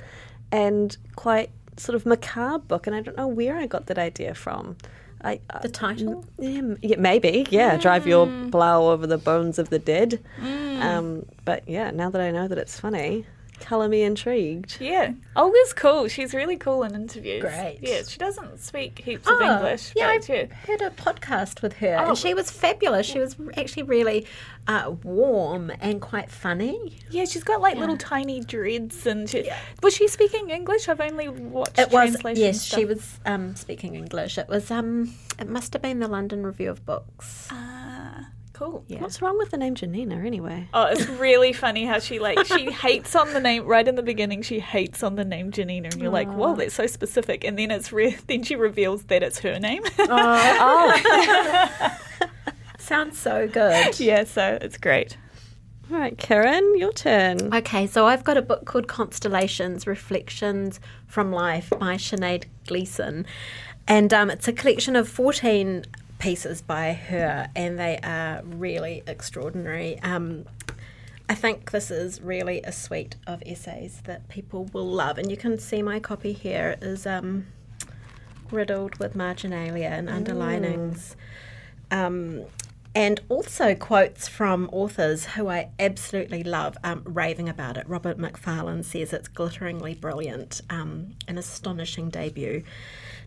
[0.51, 4.33] and quite sort of macabre book, and I don't know where I got that idea
[4.33, 4.77] from.
[5.23, 6.23] I, I The title?
[6.39, 7.77] Mm, yeah, m- yeah, maybe, yeah.
[7.77, 10.19] Drive your plough over the bones of the dead.
[10.39, 10.81] Mm.
[10.81, 13.25] Um, but yeah, now that I know that it's funny,
[13.59, 14.77] colour me intrigued.
[14.79, 16.07] Yeah, Olga's cool.
[16.07, 17.41] She's really cool in interviews.
[17.41, 17.79] Great.
[17.81, 19.93] Yeah, she doesn't speak heaps of Oh, English.
[19.95, 20.45] Yeah, I yeah.
[20.45, 22.09] heard a podcast with her, Oh.
[22.09, 23.05] and she was fabulous.
[23.05, 24.25] She was actually really
[24.67, 26.97] uh, warm and quite funny.
[27.09, 29.49] Yeah, she's got like little tiny dreads, and she,
[29.81, 30.87] was she speaking English?
[30.89, 32.79] I've only watched It was yes, stuff.
[32.79, 34.37] she was um, speaking English.
[34.37, 37.47] It was um, it must have been the London Review of Books.
[37.51, 38.83] Ah, cool.
[38.87, 39.01] Yeah.
[39.01, 40.67] What's wrong with the name Janina anyway?
[40.73, 44.01] Oh, it's really funny how she like she hates on the name right in the
[44.03, 44.41] beginning.
[44.41, 47.71] She hates on the name Janina, and you're like, "Whoa, that's so specific." And then
[47.71, 49.83] it's re- then she reveals that it's her name.
[49.99, 51.97] oh,
[52.79, 53.99] Sounds so good.
[53.99, 55.17] yeah, so it's great.
[55.91, 57.53] all right, Karen, your turn.
[57.53, 63.25] Okay, so I've got a book called Constellations Reflections from Life by Sinead Gleeson.
[63.89, 65.85] And um, it's a collection of 14
[66.19, 69.99] pieces by her, and they are really extraordinary.
[70.01, 70.45] Um,
[71.29, 75.17] I think this is really a suite of essays that people will love.
[75.17, 77.47] And you can see my copy here is um,
[78.49, 81.15] riddled with marginalia and underlinings.
[81.91, 82.45] Um,
[82.95, 87.87] and also quotes from authors who I absolutely love um, raving about it.
[87.87, 92.63] Robert Macfarlane says it's glitteringly brilliant, um, an astonishing debut.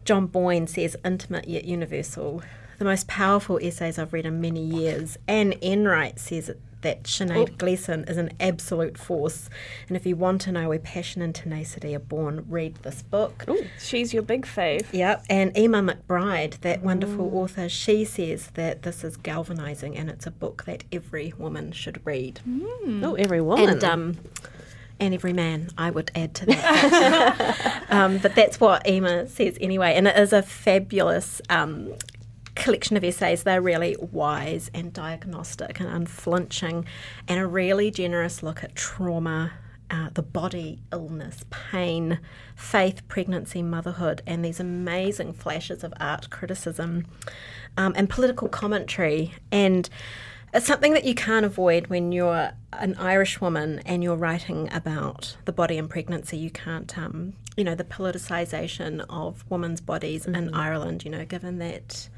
[0.04, 2.42] John Boyne says intimate yet universal,
[2.80, 5.18] the most powerful essays I've read in many years.
[5.28, 9.50] Anne Enright says it, that Sinead Gleeson is an absolute force.
[9.86, 13.44] And if you want to know where passion and tenacity are born, read this book.
[13.50, 14.90] Ooh, she's your big fave.
[14.94, 20.26] Yep, and Eimear McBride, that wonderful author, she says that this is galvanizing and it's
[20.26, 22.40] a book that every woman should read.
[23.04, 23.68] Oh, every woman.
[23.68, 24.16] And um,
[24.98, 27.84] and every man, I would add to that.
[27.90, 31.92] um, but that's what Eimear says anyway, and it is a fabulous um,
[32.60, 33.42] collection of essays.
[33.42, 36.84] They're really wise and diagnostic and unflinching,
[37.26, 39.52] and a really generous look at trauma.
[39.92, 42.20] Uh, the body, illness, pain,
[42.54, 47.04] faith, pregnancy, motherhood, and these amazing flashes of art criticism
[47.76, 49.34] um, and political commentary.
[49.50, 49.90] And
[50.54, 55.36] it's something that you can't avoid when you're an Irish woman and you're writing about
[55.44, 56.36] the body and pregnancy.
[56.36, 61.58] You can't, um, you know, the politicisation of women's bodies in Ireland, you know, given
[61.58, 62.08] that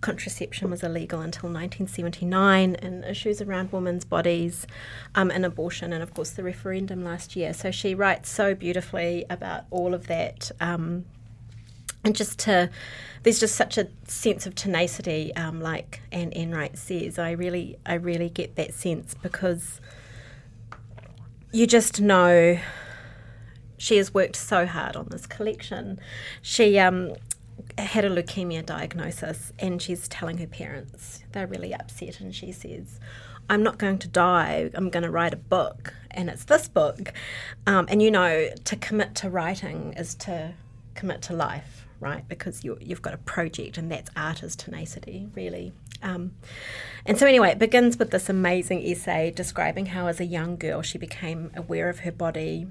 [0.00, 4.66] contraception was illegal until 1979 and issues around women's bodies
[5.14, 7.52] um, and abortion and of course the referendum last year.
[7.52, 11.04] So she writes so beautifully about all of that um,
[12.04, 12.70] and just to
[13.22, 17.18] there's just such a sense of tenacity um, like Anne Enright says.
[17.18, 19.80] I really I really get that sense because
[21.52, 22.58] you just know
[23.78, 25.98] she has worked so hard on this collection.
[26.40, 27.14] She um,
[27.82, 31.22] had a leukemia diagnosis and she's telling her parents.
[31.32, 33.00] They're really upset and she says
[33.48, 34.70] i'm not going to die.
[34.74, 35.94] I'm going to write a book.
[36.10, 37.12] And it's this book
[37.66, 40.54] um, and you know to commit to writing is to
[40.94, 42.28] commit to life right?
[42.28, 45.72] Because you, you've got a project and that's art is tenacity really.
[46.02, 46.32] Um,
[47.06, 50.82] and so anyway it begins with this amazing essay describing how as a young girl
[50.82, 52.66] she became aware of her body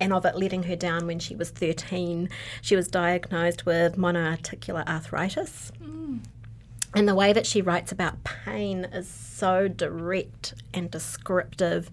[0.00, 2.28] and of it letting her down when she was 13.
[2.62, 5.70] She was diagnosed with monoarticular arthritis.
[6.94, 11.90] And the way that she writes about pain is so direct and descriptive.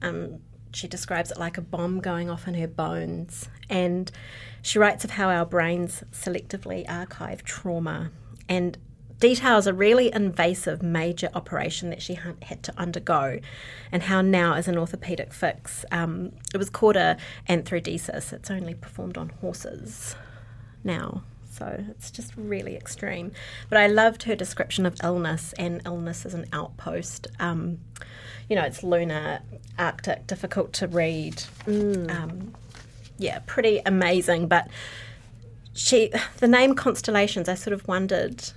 [0.00, 0.38] Um,
[0.72, 3.48] she describes it like a bomb going off in her bones.
[3.68, 4.10] And
[4.62, 8.10] she writes of how our brains selectively archive trauma
[8.48, 8.78] and
[9.20, 13.40] details a really invasive major operation that she had to undergo
[13.90, 17.16] and how now is an orthopedic fix um, it was called a
[17.48, 18.32] arthrodesis.
[18.32, 20.14] It's only performed on horses
[20.84, 23.32] now so it's just really extreme.
[23.68, 27.26] But i loved her description of illness and illness as an outpost.
[27.40, 27.78] Um,
[28.48, 29.40] you know it's lunar
[29.78, 31.42] arctic difficult to read.
[31.66, 32.54] Um,
[33.18, 34.68] yeah pretty amazing but
[35.74, 38.50] she the name constellations i sort of wondered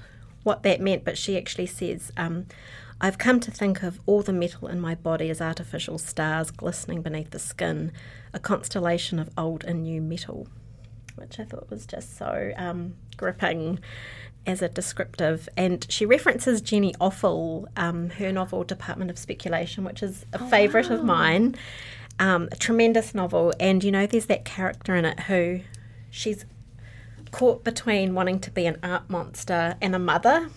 [0.44, 2.46] what that meant but she actually says um,
[3.00, 7.02] i've come to think of all the metal in my body as artificial stars glistening
[7.02, 7.92] beneath the skin
[8.34, 10.48] a constellation of old and new metal
[11.16, 13.80] which i thought was just so um, gripping
[14.46, 15.48] as a descriptive.
[15.56, 20.90] And she references jenny offill um, her novel department of speculation which is a favourite
[20.90, 21.56] of mine.
[22.20, 25.62] Um, a tremendous novel and you know there's that character in it who
[26.12, 26.46] she's
[27.32, 30.50] caught between wanting to be an art monster and a mother.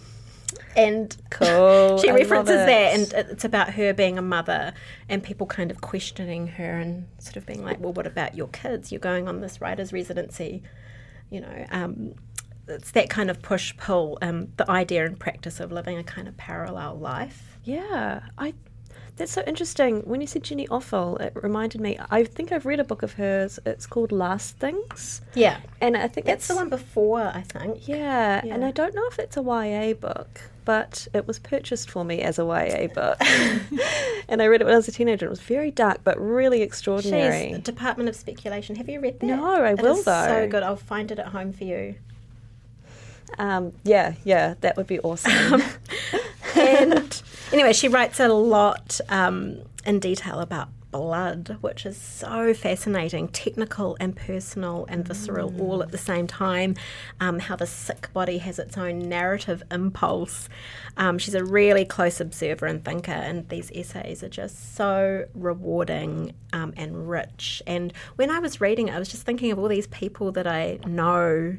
[0.76, 1.98] And Cool.
[2.02, 2.66] she I references it.
[2.66, 4.72] that, and it's about her being a mother
[5.08, 8.48] and people kind of questioning her and sort of being like, well, what about your
[8.48, 8.92] kids?
[8.92, 10.62] You're going on this writer's residency.
[11.30, 12.14] You know, um,
[12.68, 16.28] it's that kind of push pull, um, the idea and practice of living a kind
[16.28, 17.58] of parallel life.
[17.64, 18.54] Yeah, I.
[19.16, 20.00] That's so interesting.
[20.00, 21.96] When you said Jenny Offill, it reminded me.
[22.10, 23.60] I think I've read a book of hers.
[23.64, 25.58] It's called Last Things, Yeah.
[25.80, 27.86] and I think That's the one before, I think.
[27.86, 32.04] Yeah, and I don't know if it's a YA book, but it was purchased for
[32.04, 33.18] me as a YA book,
[34.28, 35.26] and I read it when I was a teenager.
[35.26, 37.50] It was very dark, but really extraordinary.
[37.54, 38.74] She's Department of Speculation.
[38.74, 39.26] Have you read that?
[39.26, 40.26] No, I It will, though.
[40.26, 40.64] So good.
[40.64, 41.94] I'll find it at home for you.
[43.38, 45.62] Um, yeah, yeah, that would be awesome.
[46.56, 47.22] and
[47.54, 53.96] anyway, she writes a lot um, in detail about blood, which is so fascinating, technical
[53.98, 56.74] and personal and visceral all at the same time.
[57.20, 60.48] Um, how the sick body has its own narrative impulse.
[60.96, 66.34] Um, she's a really close observer and thinker, and these essays are just so rewarding
[66.52, 67.62] um, and rich.
[67.66, 70.46] And when I was reading it, I was just thinking of all these people that
[70.46, 71.56] I know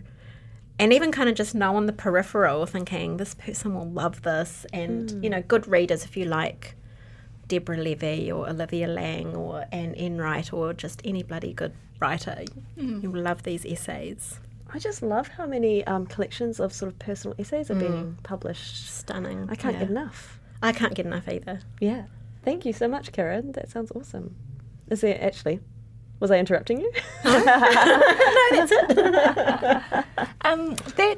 [0.78, 4.66] and even kind of just know on the peripheral, thinking this person will love this,
[4.74, 5.24] and hmm.
[5.24, 6.76] you know, good readers if you like
[7.48, 12.44] Deborah Levy or Olivia Laing or Anne Enright or just any bloody good writer,
[12.78, 13.00] hmm.
[13.02, 14.40] you will love these essays.
[14.74, 18.22] I just love how many um, collections of sort of personal essays are being hmm.
[18.24, 18.90] published.
[18.94, 19.48] Stunning.
[19.50, 19.82] I can't yeah.
[19.82, 20.40] get enough.
[20.62, 21.62] I can't get enough either.
[21.80, 22.06] Yeah,
[22.44, 23.54] thank you so much, Kiran.
[23.54, 24.36] That sounds awesome.
[24.90, 25.62] Is there actually?
[26.20, 26.92] Was I interrupting you?
[27.26, 27.44] No,
[28.52, 28.98] that's it.
[30.42, 31.18] um, that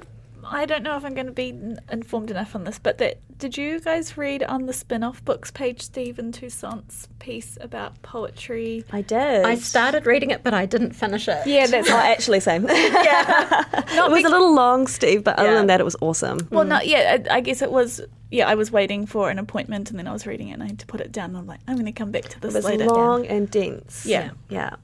[0.49, 3.19] I don't know if I'm going to be n- informed enough on this, but that
[3.37, 8.83] did you guys read on the spin-off books page Steven Toussaint's piece about poetry?
[8.91, 9.45] I did.
[9.45, 11.45] I started reading it, but I didn't finish it.
[11.45, 12.63] Yeah, that's Oh, actually, same.
[12.69, 16.47] yeah, it was a little long, Steve, but other than that, it was awesome.
[16.49, 17.27] Well, not yet.
[17.29, 18.01] I, I guess it was.
[18.31, 20.67] Yeah, I was waiting for an appointment, and then I was reading it, and I
[20.67, 21.29] had to put it down.
[21.31, 22.85] And I'm like, I'm going to come back to this It was later.
[22.85, 24.05] long and dense.
[24.05, 24.31] Yeah.
[24.49, 24.75] yeah.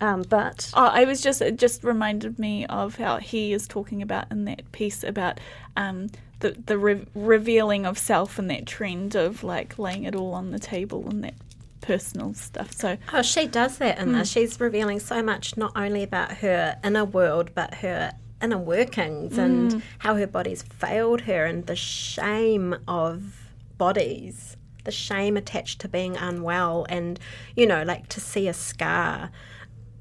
[0.00, 4.00] Um, but Oh, I was just it just reminded me of how he is talking
[4.02, 5.40] about in that piece about
[5.76, 10.34] um, the the re- revealing of self and that trend of like laying it all
[10.34, 11.34] on the table and that
[11.80, 12.72] personal stuff.
[12.72, 14.30] So Oh, she does that in this.
[14.30, 19.82] She's revealing so much, not only about her inner world, but her inner workings and
[19.98, 26.16] how her body's failed her and the shame of bodies, the shame attached to being
[26.16, 26.86] unwell.
[26.88, 27.18] And,
[27.56, 29.30] you know, like to see a scar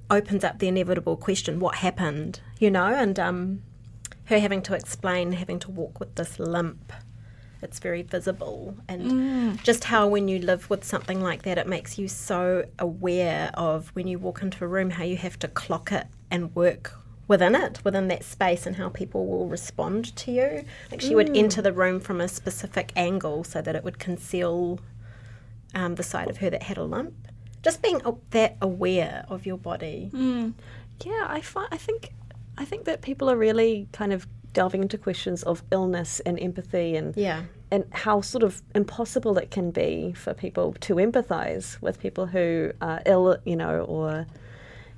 [0.10, 2.86] opens up the inevitable question what happened, you know?
[2.86, 3.62] And um,
[4.26, 6.94] her having to explain, having to walk with this limp.
[7.60, 11.98] It's very visible, and just how when you live with something like that, it makes
[11.98, 15.92] you so aware of when you walk into a room how you have to clock
[15.92, 16.94] it and work
[17.28, 20.66] within it, within that space, and how people will respond to you.
[20.92, 24.80] Like she would enter the room from a specific angle so that it would conceal
[25.74, 27.27] um, the side of her that had a lump.
[27.68, 28.00] Just being
[28.32, 30.10] that aware of your body.
[30.14, 30.54] Mm.
[31.06, 32.02] yeah, I find I think
[32.58, 36.96] I think that people are really kind of delving into questions of illness and empathy
[37.00, 37.40] and Yeah.
[37.74, 42.72] and how sort of impossible it can be for people to empathize with people who
[42.82, 44.26] are ill, you know, or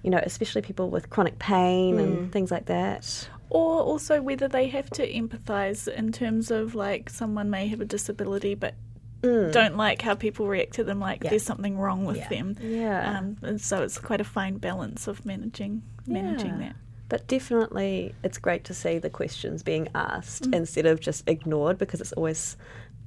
[0.03, 2.31] you know, especially people with chronic pain and mm.
[2.31, 3.27] things like that.
[3.49, 7.85] or also whether they have to empathize in terms of like someone may have a
[7.97, 8.75] disability but
[9.21, 12.29] don't like how people react to them like there's something wrong with Yeah.
[12.29, 13.17] them Yeah.
[13.17, 16.67] um, and so it's quite a fine balance of managing managing Yeah.
[16.69, 16.75] that
[17.09, 20.55] But definitely, it's great to see the questions being asked Mm.
[20.55, 22.55] instead of just ignored because it's always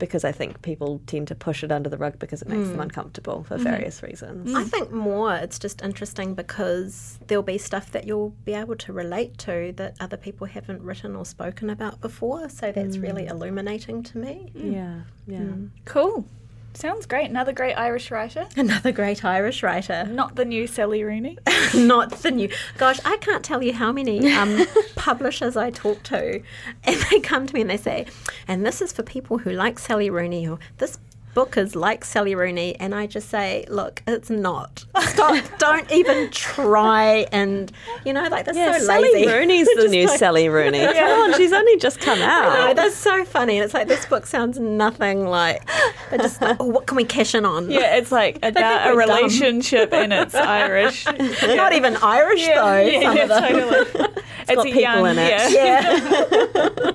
[0.02, 2.74] because I think people tend to push it under the rug because it makes them
[2.74, 2.80] hmm.
[2.80, 3.62] uncomfortable for mm-hmm.
[3.62, 4.52] various reasons.
[4.52, 8.92] I think more it's just interesting because there'll be stuff that you'll be able to
[8.92, 12.48] relate to that other people haven't written or spoken about before.
[12.48, 13.30] So that's really mm.
[13.30, 14.50] illuminating to me.
[14.56, 15.38] Yeah, yeah.
[15.38, 15.70] Mm.
[15.84, 16.26] cool
[16.74, 20.04] sounds great another great irish writer Another great Irish writer.
[20.04, 21.38] not the new sally rooney
[21.74, 22.50] Not the new.
[22.76, 26.42] Gosh, I can't tell you how many um, publishers I talk to,
[26.84, 28.06] and they come to me and they say,
[28.46, 30.98] and this is for people who like Sally Rooney, or this
[31.34, 34.84] book is like Sally Rooney, and I just say, look, it's not.
[35.00, 35.42] Stop!
[35.58, 37.72] don't even try, and
[38.04, 39.26] you know, like they're Yeah, so Sally lazy.
[39.32, 40.80] Rooney's the new Sally Rooney.
[40.92, 42.76] Come on, she's only just come out.
[42.76, 43.56] that's so funny.
[43.56, 45.66] And it's like this book sounds nothing like.
[46.10, 47.70] They're just like, oh, what can we cash in on?
[47.70, 49.16] yeah it's like about a we're dumb.
[49.16, 52.80] relationship and it's irish Not even Irish though.
[52.80, 53.42] yeah, some yeah, of them.
[53.42, 54.08] totally.
[54.40, 55.52] it's, got a people young, in it.
[55.52, 56.92] yeah.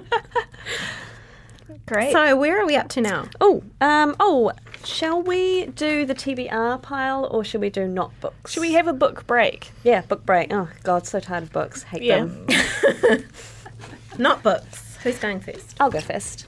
[1.88, 3.28] Great so where are we up to now?
[3.40, 4.52] Oh, um, oh,
[4.84, 8.52] shall we do the TBR pile or should we do not books?
[8.52, 10.52] should we have a book break Yeah, book break.
[10.54, 11.84] Oh God, so tired of books.
[11.84, 12.26] Hate Yeah.
[12.26, 12.48] them.
[14.18, 14.98] Not books.
[15.04, 15.76] Who's going first?
[15.80, 16.48] I'll go first.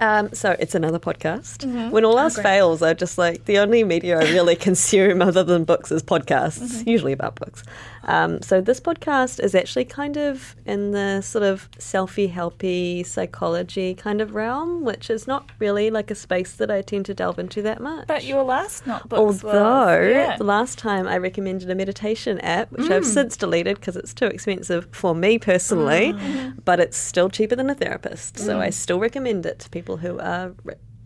[0.00, 1.58] Um, so it's another podcast.
[1.66, 1.90] Mm-hmm.
[1.90, 5.42] When Oh, all else fails, I just like the only media I really consume other
[5.44, 6.88] than books is podcasts, Mm-hmm.
[6.88, 7.62] usually about books.
[8.08, 13.94] Um, so this podcast is actually kind of in the sort of selfie helpy psychology
[13.94, 17.38] kind of realm, which is not really like a space that I tend to delve
[17.38, 18.06] into that much.
[18.08, 20.36] But your last not books Although was, yeah.
[20.40, 22.92] last time I recommended a meditation app, which Mm.
[22.92, 26.52] I've since deleted because it's too expensive for me personally, Ah.
[26.64, 28.60] but it's still cheaper than a therapist, so Mm.
[28.60, 30.54] I still recommend it to people who are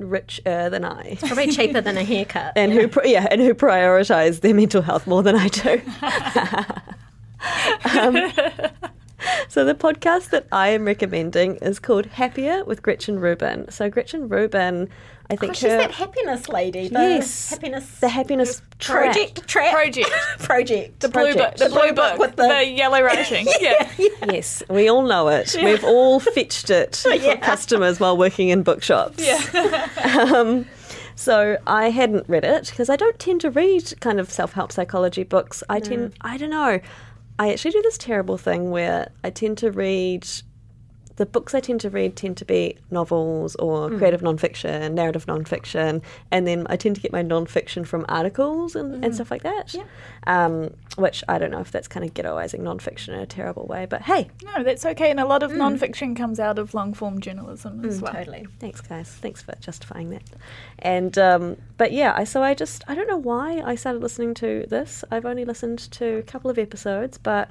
[0.03, 1.17] richer than I.
[1.17, 2.53] Probably cheaper than a haircut.
[2.57, 5.81] And who, pri- yeah, and who prioritize their mental health more than I do.
[7.99, 8.33] um,
[9.49, 13.71] so the podcast that I am recommending is called Happier with Gretchen Rubin.
[13.71, 14.89] So Gretchen Rubin,
[15.33, 16.89] I think Oh, she's her that happiness lady.
[16.89, 17.51] The Yes.
[17.51, 17.87] Happiness.
[18.01, 19.13] the happiness track.
[19.15, 19.49] project.
[19.49, 19.73] Track.
[19.73, 20.11] Project.
[20.41, 21.01] project.
[21.01, 21.59] the blue book, project.
[21.59, 23.47] the blue book with with the- the, yellow writing.
[23.61, 23.89] yeah.
[24.29, 25.57] Yes, we all know it.
[25.63, 27.37] We've all fetched it for Yeah.
[27.37, 29.25] customers while working in bookshops.
[30.05, 30.67] um,
[31.15, 35.23] so I hadn't read it because I don't tend to read kind of self-help psychology
[35.25, 35.63] books.
[35.69, 36.81] I tend, I don't know,
[37.39, 40.27] I actually do this terrible thing where I tend to read.
[41.17, 46.03] The books I tend to read tend to be novels or creative nonfiction, narrative nonfiction,
[46.31, 49.75] and then I tend to get my nonfiction from articles and, and stuff like that.
[50.27, 53.87] Um, which I don't know if that's kind of ghettoizing nonfiction in a terrible way,
[53.87, 55.11] but hey, No, that's okay.
[55.11, 58.13] And a lot of non-fiction comes out of long form journalism as well.
[58.13, 58.47] Totally.
[58.59, 59.09] Thanks, guys.
[59.09, 60.23] Thanks for justifying that.
[60.79, 64.35] And um, but yeah, I so I just I don't know why I started listening
[64.35, 65.05] to this.
[65.11, 67.51] I've only listened to a couple of episodes, but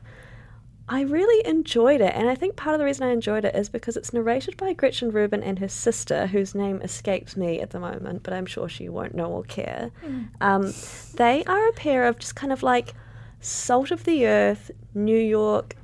[0.93, 3.69] I really enjoyed it, and I think part of the reason I enjoyed it is
[3.69, 7.79] because it's narrated by Gretchen Rubin and her sister, whose name escapes me at the
[7.79, 9.91] moment, but I'm sure she won't know or care.
[10.41, 10.73] Um,
[11.13, 12.93] they are a pair of just kind of like
[13.39, 15.77] salt of the earth, New York.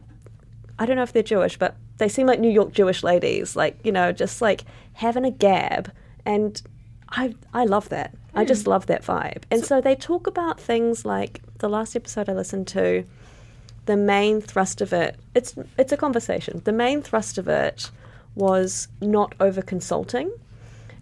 [0.78, 3.80] I don't know if they're Jewish, but they seem like New York Jewish ladies, like
[3.86, 5.90] you know, just like having a gab,
[6.26, 6.62] and
[7.08, 8.14] I I love that.
[8.36, 9.44] I just love that vibe.
[9.50, 13.06] And so they talk about things like the last episode I listened to
[13.88, 17.90] the main thrust of it it's it's a conversation the main thrust of it
[18.36, 20.32] was not over consulting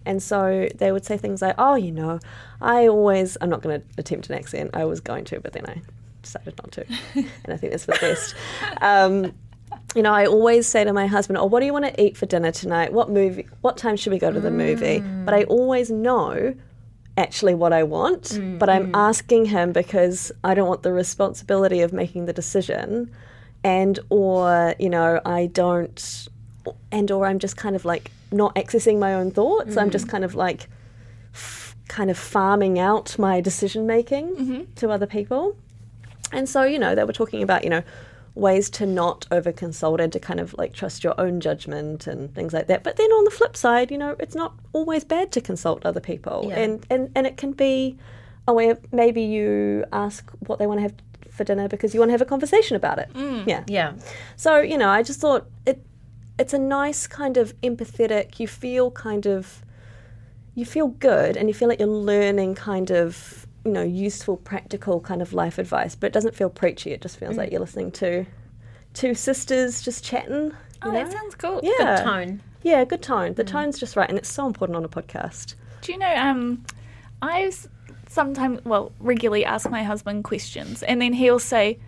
[0.06, 2.18] and so they would say things like oh you know
[2.60, 5.66] i always i'm not going to attempt an accent i was going to but then
[5.66, 5.80] i
[6.22, 6.84] decided not to
[7.14, 8.34] and i think that's the best
[8.80, 9.32] um,
[9.94, 12.16] you know, I always say to my husband, "Oh, what do you want to eat
[12.16, 12.92] for dinner tonight?
[12.92, 13.48] What movie?
[13.62, 16.54] What time should we go to the movie?" But I always know
[17.16, 18.96] actually what I want, mm, but I'm mm.
[18.96, 23.10] asking him because I don't want the responsibility of making the decision,
[23.64, 26.28] and or you know, I don't,
[26.92, 29.76] and or I'm just kind of like not accessing my own thoughts.
[29.76, 30.10] I'm just mm.
[30.10, 30.68] kind of like,
[31.32, 34.74] f- kind of farming out my decision making mm-hmm.
[34.76, 35.56] to other people.
[36.32, 37.82] And so, you know, they were talking about, you know,
[38.36, 42.32] ways to not over consult and to kind of like trust your own judgment and
[42.34, 42.84] things like that.
[42.84, 46.00] But then on the flip side, you know, it's not always bad to consult other
[46.00, 46.46] people.
[46.48, 46.58] Yeah.
[46.58, 47.96] And, and and it can be
[48.46, 50.94] a way of maybe you ask what they want to have
[51.30, 53.12] for dinner because you want to have a conversation about it.
[53.14, 53.46] Mm.
[53.46, 53.64] Yeah.
[53.66, 53.94] Yeah.
[54.36, 55.84] So, you know, I just thought it
[56.38, 59.62] it's a nice kind of empathetic, you feel kind of
[60.54, 65.00] you feel good and you feel like you're learning kind of you know useful practical
[65.00, 66.92] kind of life advice but it doesn't feel preachy.
[66.92, 68.24] It just feels like you're listening to
[68.94, 70.52] two sisters just chatting
[70.82, 71.60] Oh, you that sounds cool.
[71.62, 71.96] yeah.
[71.96, 72.42] Good tone.
[72.62, 73.34] yeah good tone.
[73.34, 75.54] The tone's just right and it's so important on a podcast.
[75.82, 76.64] Do you know, um,
[77.22, 77.52] I
[78.08, 81.78] sometimes, well, regularly ask my husband questions, and then he'll say,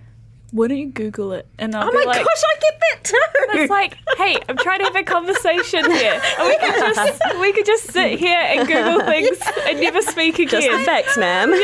[0.52, 3.04] "Why don't you Google it?" And I'll Oh be my like, gosh, I get that
[3.04, 3.16] too.
[3.60, 6.20] It's like, hey, I'm trying to have a conversation here.
[6.38, 10.36] And we could just we could just sit here and Google things and never speak
[10.36, 10.84] just the again.
[10.84, 11.58] facts ma'am Yeah,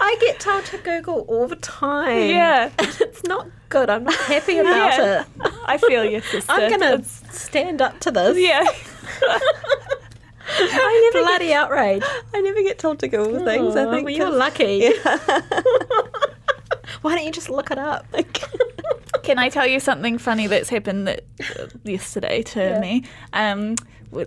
[0.00, 2.30] I get told to Google all the time.
[2.30, 3.90] yeah, it's not good.
[3.90, 5.20] I'm not happy about Yeah.
[5.42, 5.52] it.
[5.66, 6.50] I feel you, sister.
[6.52, 8.38] I'm gonna It's- stand up to this.
[8.38, 8.64] yeah,
[10.46, 12.02] I never Bloody outrage.
[12.34, 14.92] I never get told to Google things I think well, you're lucky.
[17.02, 18.06] Why don't you just look it up?
[18.12, 18.42] Like,
[19.22, 21.24] Can I tell you something funny that's happened that,
[21.58, 23.04] uh, yesterday to me?
[23.32, 23.76] Um,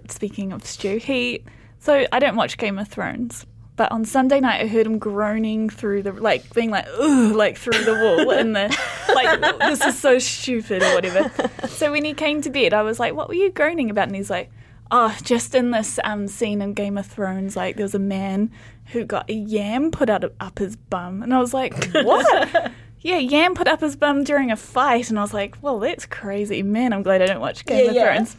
[0.09, 1.43] speaking of Stu, he
[1.79, 3.45] so I don't watch Game of Thrones,
[3.75, 7.57] but on Sunday night I heard him groaning through the like being like ugh like
[7.57, 8.75] through the wall in the
[9.13, 11.31] like this is so stupid or whatever.
[11.67, 14.15] So when he came to bed, I was like, "What were you groaning about?" And
[14.15, 14.49] he's like.
[14.89, 18.51] Oh, just in this um, scene in Game of Thrones, like there was a man
[18.93, 23.19] who got a yam put out up his bum, and I was like, "What?" Yeah,
[23.19, 26.63] Yam put up his bum during a fight, and I was like, well, that's crazy.
[26.63, 28.15] Man, I'm glad I don't watch Game Yeah, of yeah.
[28.15, 28.35] Thrones.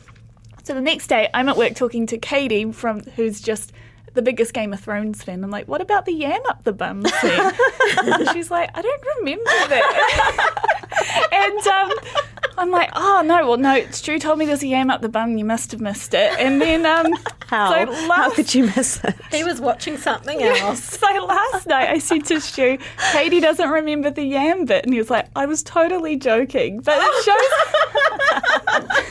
[0.64, 3.72] So the next day, I'm at work talking to Katie, from who's just
[4.14, 5.42] the biggest Game of Thrones fan.
[5.44, 7.52] I'm like, what about the Yam up the bum scene?
[8.32, 11.28] she's like, I don't remember that.
[11.32, 11.92] and um,
[12.58, 15.36] I'm like, oh, no, well, no, Stu told me there's a Yam up the bum,
[15.38, 16.32] you must have missed it.
[16.38, 17.12] And then, um,
[17.48, 20.82] how So how last- could you miss it He was watching something else.
[20.82, 22.78] so last night I said to Stu,
[23.12, 26.98] Katie doesn't remember the yam bit, and he was like, I was totally joking, but
[27.00, 29.07] it shows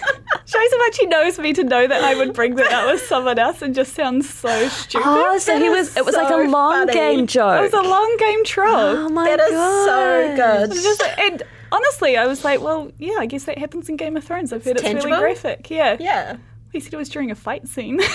[0.47, 3.01] shows how much he knows me to know that I would bring that up with
[3.05, 5.05] someone else and just sounds so stupid.
[5.05, 6.93] oh so That he was it was like a long funny.
[6.93, 7.59] game joke.
[7.59, 8.75] it was a long game troll.
[8.75, 10.71] oh my That is god so good.
[10.71, 14.15] It's just and honestly, I was like, well, yeah, I guess that happens in Game
[14.15, 14.53] of Thrones.
[14.53, 15.09] I've heard it's, tangible?
[15.09, 15.69] really graphic.
[15.69, 15.97] Yeah.
[15.99, 16.37] Yeah.
[16.71, 17.99] He said it was during a fight scene.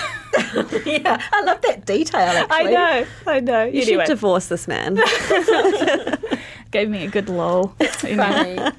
[0.85, 1.23] Yeah.
[1.33, 2.69] I love that detail Actually.
[2.69, 3.65] I know, I know.
[3.65, 4.97] you anyway, should divorce this man
[6.73, 7.75] gave me a good lol.
[8.03, 8.17] Anyway.
[8.57, 8.71] Funny.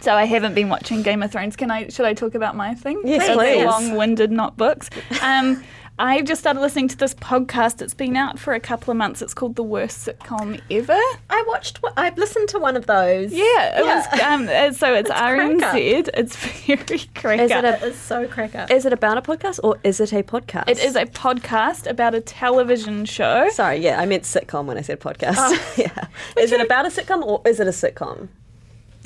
[0.00, 1.56] So I haven't been watching Game of Thrones.
[1.56, 1.88] Can I?
[1.88, 3.02] Should I talk about my thing?
[3.04, 3.64] Yes, please.
[3.64, 4.88] Long-winded, not books.
[5.20, 5.62] Um,
[6.02, 7.82] I've just started listening to this podcast.
[7.82, 9.20] It's been out for a couple of months.
[9.20, 10.94] It's called The Worst Sitcom Ever.
[11.28, 11.82] I watched.
[11.82, 13.34] one- I've listened to one of those.
[13.34, 13.96] Yeah, it Yeah.
[14.10, 14.20] was.
[14.22, 16.08] Um, uh, so it's, crack RNZ.
[16.14, 16.36] It's
[16.66, 18.70] very crack Is it a- It's so crack up.
[18.70, 22.14] is it about a podcast or is it a podcast It is a podcast about
[22.14, 23.50] a television show.
[23.50, 25.76] Sorry, yeah, I meant sitcom when I said podcast.
[25.76, 26.06] yeah.
[26.38, 28.28] Is it about a sitcom or is it a sitcom?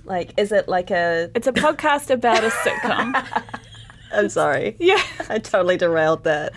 [0.04, 1.28] Like, is it like a.
[1.34, 3.26] It's a podcast about a sitcom.
[4.14, 4.76] I'm sorry.
[4.84, 6.52] Yeah, I totally derailed that.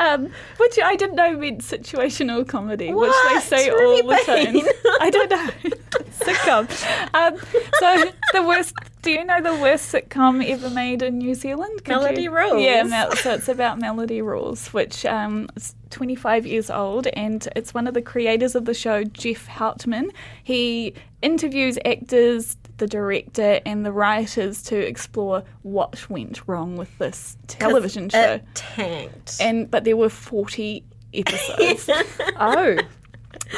[0.00, 3.08] um, which I didn't know meant situational comedy, What?
[3.08, 3.16] which
[3.50, 4.56] they say Where all the time.
[5.00, 5.70] I don't know.
[6.20, 7.14] sitcom.
[7.14, 7.36] Um,
[7.80, 8.74] so the worst.
[9.02, 11.78] Do you know the worst sitcom ever made in New Zealand?
[11.84, 12.62] Could Melody you- Rules.
[12.62, 17.74] Yeah, Mel- so it's about Melody Rules, which um, is 25 years old, and it's
[17.74, 20.10] one of the creators of the show, Jeff Houtman.
[20.44, 22.56] He interviews actors.
[22.82, 28.34] The director and the writers to explore what went wrong with this television show.
[28.34, 29.36] It tanked.
[29.40, 31.88] And but there were forty episodes.
[32.40, 32.76] Oh,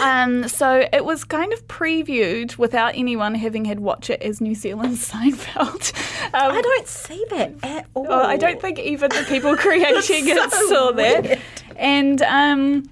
[0.01, 4.55] Um, so it was kind of previewed without anyone having had watched it as New
[4.55, 5.93] Zealand's Seinfeld.
[6.35, 8.07] Um, I don't see that at all.
[8.09, 11.39] Oh, I don't think even the people creating it so saw that.
[11.77, 12.89] And um,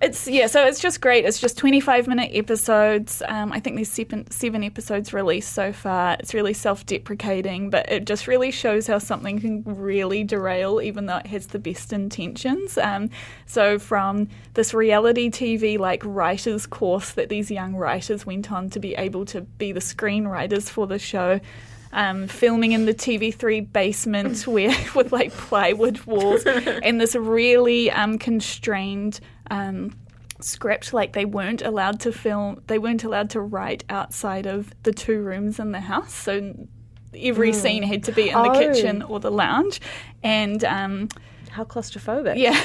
[0.00, 1.24] it's yeah, so it's just great.
[1.24, 3.22] It's just twenty five minute episodes.
[3.26, 6.16] Um, I think there's seven, seven episodes released so far.
[6.20, 11.06] It's really self deprecating, but it just really shows how something can really derail, even
[11.06, 12.76] though it has the best intentions.
[12.76, 13.08] Um,
[13.46, 18.80] so from this reality TV like writers course that these young writers went on to
[18.80, 21.40] be able to be the screenwriters for the show
[21.92, 28.18] um, filming in the TV3 basement where with like plywood walls and this really um,
[28.18, 29.20] constrained
[29.50, 29.92] um,
[30.40, 30.92] script.
[30.92, 35.20] Like they weren't allowed to film, they weren't allowed to write outside of the two
[35.22, 36.12] rooms in the house.
[36.14, 36.54] So
[37.16, 38.58] every scene had to be in the Oh.
[38.58, 39.80] kitchen or the lounge,
[40.22, 41.08] and um,
[41.50, 42.36] how claustrophobic.
[42.36, 42.60] yeah.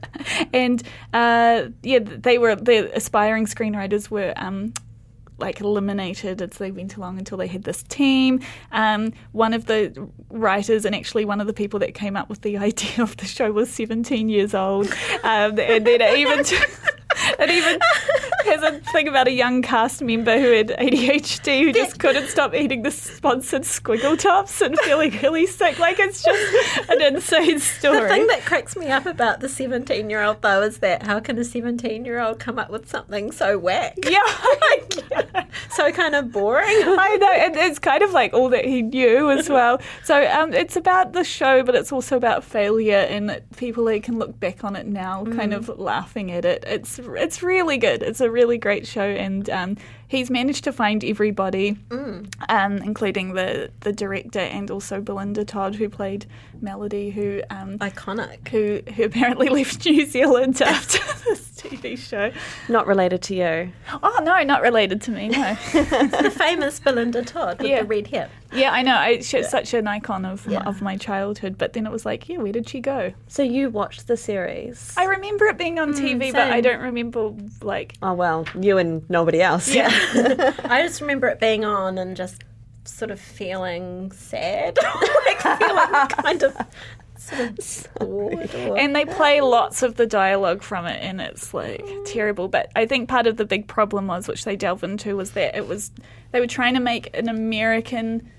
[0.52, 4.72] and uh, yeah, they were the aspiring screenwriters were um,
[5.42, 8.40] like eliminated as they went along until they had this team.
[8.70, 12.40] Um, one of the writers and actually one of the people that came up with
[12.40, 14.86] the idea of the show was 17 years old,
[15.22, 16.44] um, and then even.
[17.38, 17.78] It even
[18.44, 22.54] has a thing about a young cast member who had ADHD who just couldn't stop
[22.54, 25.78] eating the sponsored squiggle tops and feeling really sick.
[25.78, 28.00] Like it's just an insane story.
[28.00, 31.20] The thing that cracks me up about the 17 year old, though, is that how
[31.20, 33.96] can a 17 year old come up with something so whack?
[34.08, 34.22] Yeah.
[35.70, 36.66] So kind of boring.
[36.68, 39.80] I know, and it's kind of like all that he knew as well.
[40.04, 44.18] So um, it's about the show, but it's also about failure and people that can
[44.18, 46.64] look back on it now, kind of laughing at it.
[46.66, 48.02] It's it's really good.
[48.02, 49.76] It's a really great show, and um,
[50.08, 51.76] he's managed to find everybody,
[52.48, 56.26] um, including the the director and also Belinda Todd, who played
[56.60, 58.48] Melody, who um, Iconic.
[58.48, 62.30] who who apparently left New Zealand after this TV show.
[62.68, 63.72] Not related to you.
[64.02, 65.28] Oh no, not related to me.
[65.28, 65.54] No.
[65.72, 67.82] the famous Belinda Todd with Yeah.
[67.82, 68.28] the red hair.
[68.52, 68.96] Yeah, I know.
[68.96, 71.56] I, she's such an icon of of my childhood.
[71.56, 73.12] But then it was like, yeah, where did she go?
[73.28, 74.92] So you watched the series?
[74.96, 77.32] I remember it being on mm, TV, but I don't remember
[77.62, 77.94] like.
[78.02, 79.72] oh well, you and nobody else.
[79.74, 79.88] Yeah,
[80.64, 82.44] I just remember it being on and just
[82.84, 84.76] sort of feeling sad,
[85.26, 86.56] like feeling kind of
[88.00, 92.04] and they play lots of the dialogue from it, and it's like oh.
[92.06, 92.48] terrible.
[92.48, 95.56] But I think part of the big problem was, which they delve into, was that
[95.56, 95.90] it was
[96.32, 98.30] they were trying to make an American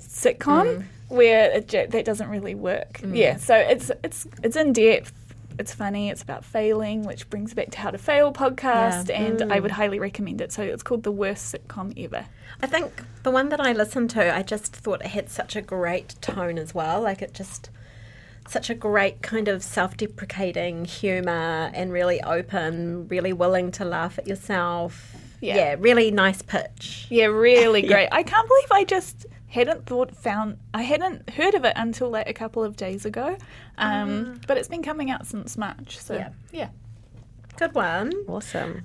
[0.00, 0.84] sitcom mm.
[1.08, 2.98] where it, that doesn't really work.
[3.02, 3.16] Mm.
[3.16, 5.12] Yeah, so it's it's it's in depth.
[5.58, 6.08] It's funny.
[6.08, 9.62] It's about failing, which brings back to How to Fail podcast, and I mm.
[9.62, 10.50] would highly recommend it.
[10.50, 12.26] So it's called the worst sitcom ever.
[12.62, 15.62] I think the one that I listened to, I just thought it had such a
[15.62, 17.02] great tone as well.
[17.02, 17.70] Like it just
[18.48, 24.26] such a great kind of self-deprecating humor and really open, really willing to laugh at
[24.26, 25.14] yourself.
[25.40, 25.56] Yeah.
[25.56, 27.06] Yeah, really nice pitch.
[27.10, 28.08] Yeah, really great.
[28.12, 32.28] I can't believe I just hadn't thought found I hadn't heard of it until like
[32.28, 33.36] a couple of days ago.
[33.76, 35.98] Um, but it's been coming out since March.
[35.98, 36.28] So Yeah.
[36.52, 36.68] yeah.
[37.58, 38.12] Good one.
[38.28, 38.82] Awesome.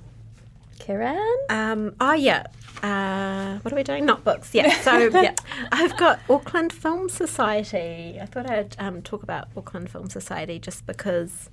[0.80, 1.36] Kiran?
[1.50, 2.48] Um, oh yeah.
[2.84, 4.06] Uh, what are we doing?
[4.06, 4.54] Not books.
[4.54, 4.72] Yeah.
[4.82, 5.36] So yeah,
[5.72, 8.20] I've got Auckland Film Society.
[8.22, 11.50] I thought I'd um, talk about Auckland Film Society just because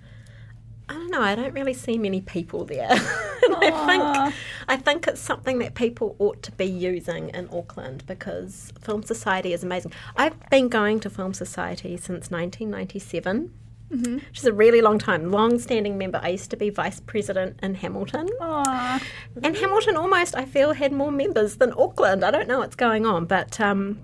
[0.89, 1.23] I don't know.
[1.23, 2.91] I don't really see many people there.
[2.91, 4.35] and I think
[4.69, 9.55] I think it's something that people ought to be using in Auckland because Film Society
[9.55, 9.93] is amazing.
[10.17, 13.51] I've been going to Film Society since 1997.
[13.91, 16.21] Which is a really long time, long standing member.
[16.23, 18.29] I used to be vice president in Hamilton.
[18.41, 19.01] Aw.
[19.43, 22.25] And Hamilton almost, I feel, had more members than Auckland.
[22.25, 24.01] I don't know what's going on, but um,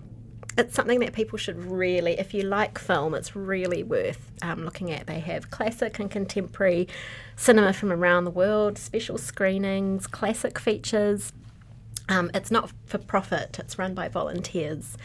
[0.59, 4.91] it's something that people should really, if you like film, it's really worth um, looking
[4.93, 5.07] at.
[5.07, 6.87] They have classic and contemporary
[7.37, 11.33] cinema from around the world, special screenings, classic features.
[12.09, 14.97] Um, it's not for profit, it's run by volunteers.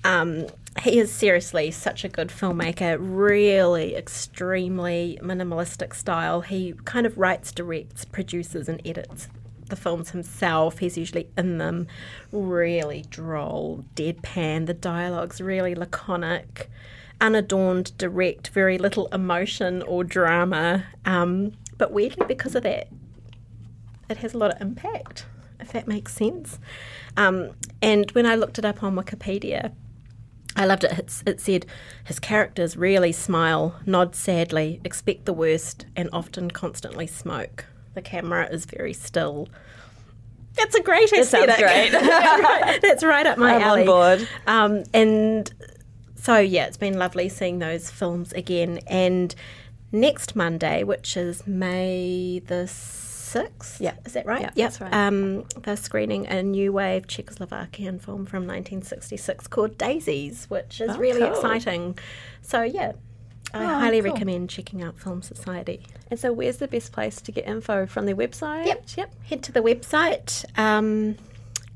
[0.04, 0.46] Um,
[0.82, 6.42] he is seriously such a good filmmaker, really extremely minimalistic style.
[6.42, 9.28] He kind of writes, directs, produces, and edits
[9.68, 10.78] the films himself.
[10.78, 11.86] He's usually in them,
[12.32, 14.66] really droll, deadpan.
[14.66, 16.70] The dialogue's really laconic,
[17.20, 20.84] unadorned, direct, very little emotion or drama.
[21.04, 22.88] Um, but weirdly, because of that,
[24.10, 25.26] it has a lot of impact,
[25.60, 26.58] if that makes sense.
[27.16, 27.50] Um,
[27.82, 29.72] and when I looked it up on Wikipedia,
[30.56, 30.98] I loved it.
[30.98, 31.66] It's, it said
[32.04, 37.66] his characters really smile, nod sadly, expect the worst, and often constantly smoke.
[37.94, 39.48] The camera is very still.
[40.54, 41.58] That's a great sounds aesthetic.
[41.58, 41.90] great.
[41.92, 43.84] That's right- That's right up my I'm on alley.
[43.84, 44.28] board.
[44.48, 45.52] Um, and
[46.20, 48.78] so yeah, it's been lovely seeing those films again.
[48.86, 49.34] And
[49.92, 53.94] next Monday, which is May the sixth, Yeah.
[54.06, 54.40] is that right?
[54.40, 54.66] Yeah, Yep.
[54.70, 54.94] that's right.
[54.94, 61.20] Um, they're screening a new wave Czechoslovakian film from 1966 called Daisies, which is really
[61.20, 61.30] cool.
[61.34, 61.98] exciting.
[62.42, 62.92] So yeah,
[63.54, 64.12] I Oh, highly cool.
[64.12, 65.80] recommend checking out Film Society.
[66.10, 68.66] And so, where's the best place to get info from their website?
[68.66, 68.84] Yep.
[68.96, 69.14] Yep.
[69.28, 70.44] Head to the website.
[70.58, 71.16] Um,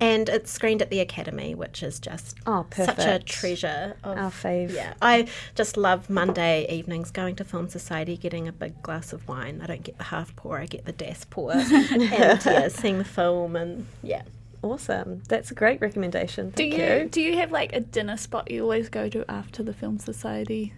[0.02, 3.94] and it's screened at the Academy, which is just Oh, such a treasure.
[4.02, 4.72] Of, Our fave.
[4.72, 9.28] Yeah, I just love Monday evenings going to Film Society, getting a big glass of
[9.28, 9.60] wine.
[9.62, 13.04] I don't get the half pour, I get the das pour, and yeah, seeing the
[13.04, 14.22] film and yeah.
[14.60, 15.22] Awesome.
[15.28, 16.50] That's a great recommendation.
[16.50, 17.08] Do you, you.
[17.08, 20.72] do you have like a dinner spot you always go to after the film society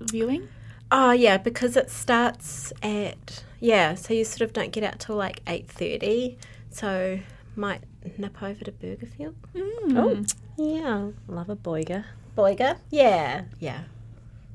[0.00, 0.48] viewing?
[0.92, 5.16] Oh yeah, because it starts at yeah, so you sort of don't get out till
[5.16, 6.38] like eight thirty.
[6.70, 7.18] So
[7.56, 7.82] might
[8.18, 9.34] nip over to Burgerfield.
[9.54, 9.96] Mm.
[9.96, 10.24] Oh,
[10.56, 11.10] yeah.
[11.28, 12.04] Love a boiger.
[12.34, 12.76] Boiger?
[12.90, 13.84] Yeah, yeah.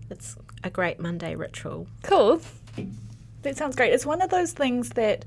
[0.10, 1.88] It's a great Monday ritual.
[2.04, 2.41] Cool.
[3.43, 3.93] That sounds great.
[3.93, 5.26] It's one of those things that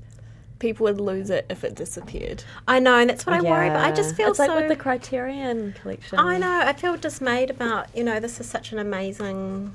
[0.59, 2.43] people would lose it if it disappeared.
[2.67, 3.85] I know, and that's what I worry about.
[3.85, 4.47] I just feel it's so.
[4.47, 6.19] like with the Criterion collection.
[6.19, 6.61] I know.
[6.61, 9.73] I feel dismayed about you know this is such an amazing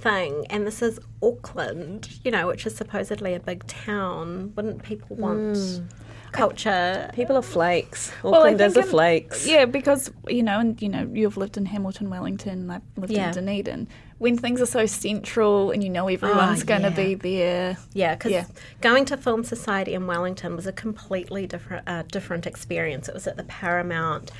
[0.00, 4.52] thing, and this is Auckland, you know, which is supposedly a big town.
[4.56, 5.84] Wouldn't people want mm.
[6.32, 7.10] Culture?
[7.14, 8.12] People are flakes.
[8.22, 9.46] Well, I Auckland is a think in- flakes.
[9.46, 13.28] Yeah, because you know, and you know, you've lived in Hamilton, Wellington, I've lived Yeah.
[13.28, 13.88] in Dunedin.
[14.18, 16.94] When things are so central and you know everyone's going to yeah.
[16.94, 18.44] be there, Yeah, because Yeah.
[18.80, 23.08] going to Film Society in Wellington was a completely different uh, different experience.
[23.08, 24.30] It was at the Paramount,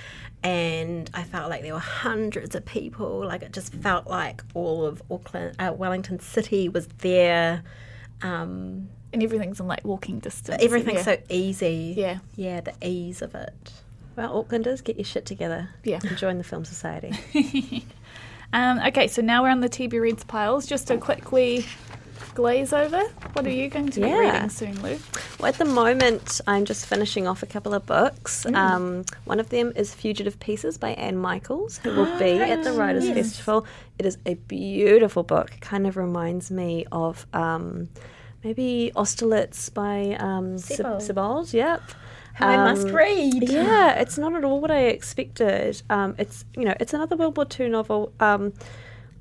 [0.45, 3.26] and I felt like there were hundreds of people.
[3.26, 7.64] Like it just felt like all of Auckland, uh, Wellington City was there.
[8.22, 10.63] Um, and everything's in like walking distance.
[10.63, 11.03] everything's yeah.
[11.03, 11.95] so easy.
[11.97, 12.19] Yeah.
[12.37, 13.73] yeah, the ease of it.
[14.17, 15.71] Well, Aucklanders, get your shit together.
[15.85, 16.01] Yeah.
[16.05, 17.13] And join the Film Society.
[18.55, 20.67] Um, okay, so now we're on the TB Reads piles.
[20.67, 21.65] Just to quickly
[22.35, 23.01] glaze over,
[23.33, 24.19] what are you going to be Yeah.
[24.35, 24.99] reading soon, Lou?
[25.41, 28.45] Well, at the moment, I'm just finishing off a couple of books.
[28.47, 32.73] Um, one of them is Fugitive Pieces by Anne Michaels, who will be at the
[32.75, 33.65] Writers' Festival.
[33.99, 35.53] It is a beautiful book.
[35.63, 37.89] Kind of reminds me of um,
[38.45, 41.03] maybe Austerlitz by um, Sebald.
[41.03, 41.53] Sebald.
[41.53, 41.82] Yep.
[42.34, 43.51] How I must Um, read.
[43.51, 45.82] Yeah, it's not at all what I expected.
[45.90, 48.12] Um, it's you know, it's another World War II novel.
[48.20, 48.53] Um,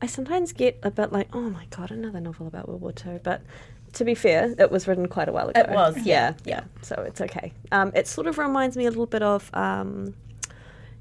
[0.02, 3.20] I sometimes get a bit like, oh my god, another novel about World War II.
[3.22, 3.42] But
[3.94, 5.60] to be fair, it was written quite a while ago.
[5.60, 6.62] It was, yeah, yeah.
[6.82, 7.52] So it's okay.
[7.74, 10.16] Um, it sort of reminds me a little bit of um,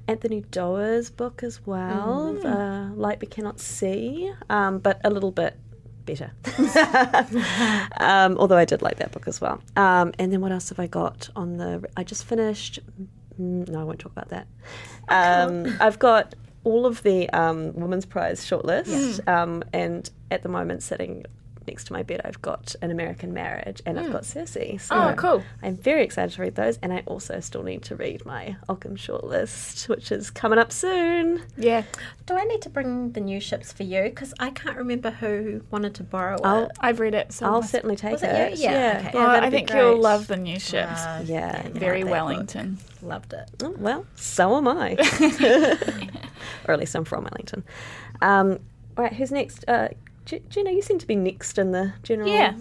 [0.09, 5.55] Anthony Doerr's book as well, uh, Light We Cannot See, um, but a little bit
[6.05, 6.31] better.
[7.97, 9.61] um, although I did like that book as well.
[9.75, 11.87] Um, and then what else have I got on the?
[11.97, 12.79] I just finished.
[13.39, 14.47] mm, No, I won't talk about that.
[15.09, 20.83] Um, I've got all of the um, Women's Prize shortlist, um, and at the moment
[20.83, 21.25] sitting
[21.67, 24.51] next to my bed, I've got An American Marriage and I've got Circe.
[24.83, 25.43] So Oh, cool.
[25.61, 28.95] I'm very excited to read those, and I also still need to read my Ockham
[28.95, 31.43] shortlist, which is coming up soon.
[31.57, 31.83] Yeah,
[32.25, 34.03] Do I need to bring the new ships for you?
[34.03, 36.71] Because I can't remember who wanted to borrow I'll- it.
[36.79, 37.31] I've read it.
[37.33, 38.57] So I'll certainly take Was it it.
[38.57, 38.63] you?
[38.65, 39.17] Yeah, okay.
[39.17, 41.01] Oh, that'd I be think you'll love the new ships.
[41.01, 41.67] Uh, Yeah.
[41.67, 42.11] you Very like that book.
[42.11, 42.77] Wellington.
[43.01, 43.49] Loved it.
[43.63, 44.95] Oh, well, so am I.
[46.67, 47.63] or at least I'm from Wellington.
[48.21, 48.59] Um,
[48.97, 49.65] all right, who's next?
[49.67, 49.95] Uh, G-
[50.25, 52.29] Gina, you seem to be next in the general.
[52.29, 52.53] Yeah.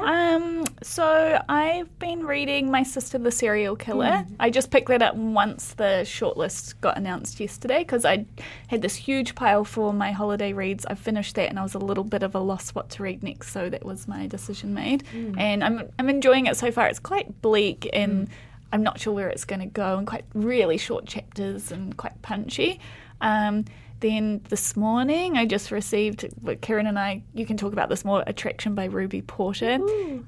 [0.00, 4.26] Um, so I've been reading My Sister the Serial Killer.
[4.40, 8.26] I just picked that up once the shortlist got announced yesterday because I
[8.66, 10.84] had this huge pile for my holiday reads.
[10.86, 13.22] I finished that and I was a little bit of a loss what to read
[13.22, 15.04] next, so that was my decision made.
[15.38, 16.88] And I'm I'm enjoying it so far.
[16.88, 18.28] It's quite bleak and
[18.72, 22.20] I'm not sure where it's going to go and quite really short chapters and quite
[22.22, 22.80] punchy.
[23.20, 23.64] Um,
[24.04, 27.22] Then this morning, I just received what Kiran and I.
[27.32, 28.22] You can talk about this more.
[28.26, 29.78] Attraction by Ruby Porter,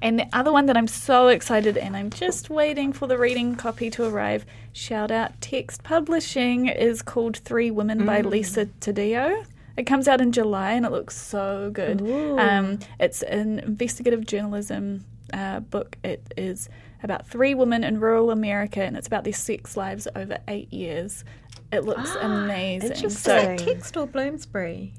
[0.01, 3.53] and the other one that I'm so excited, and I'm just waiting for the reading
[3.53, 4.47] copy to arrive.
[4.73, 9.45] Shout out Text Publishing is called Three Women by Lisa Taddeo.
[9.77, 12.01] It comes out in July, and it looks so good.
[12.39, 15.99] Um, it's an investigative journalism uh, book.
[16.03, 16.67] It is
[17.03, 21.23] about three women in rural America, and it's about their sex lives over eight years.
[21.71, 22.91] It looks ah, amazing.
[22.91, 23.09] interesting.
[23.09, 24.93] So, Text or Bloomsbury?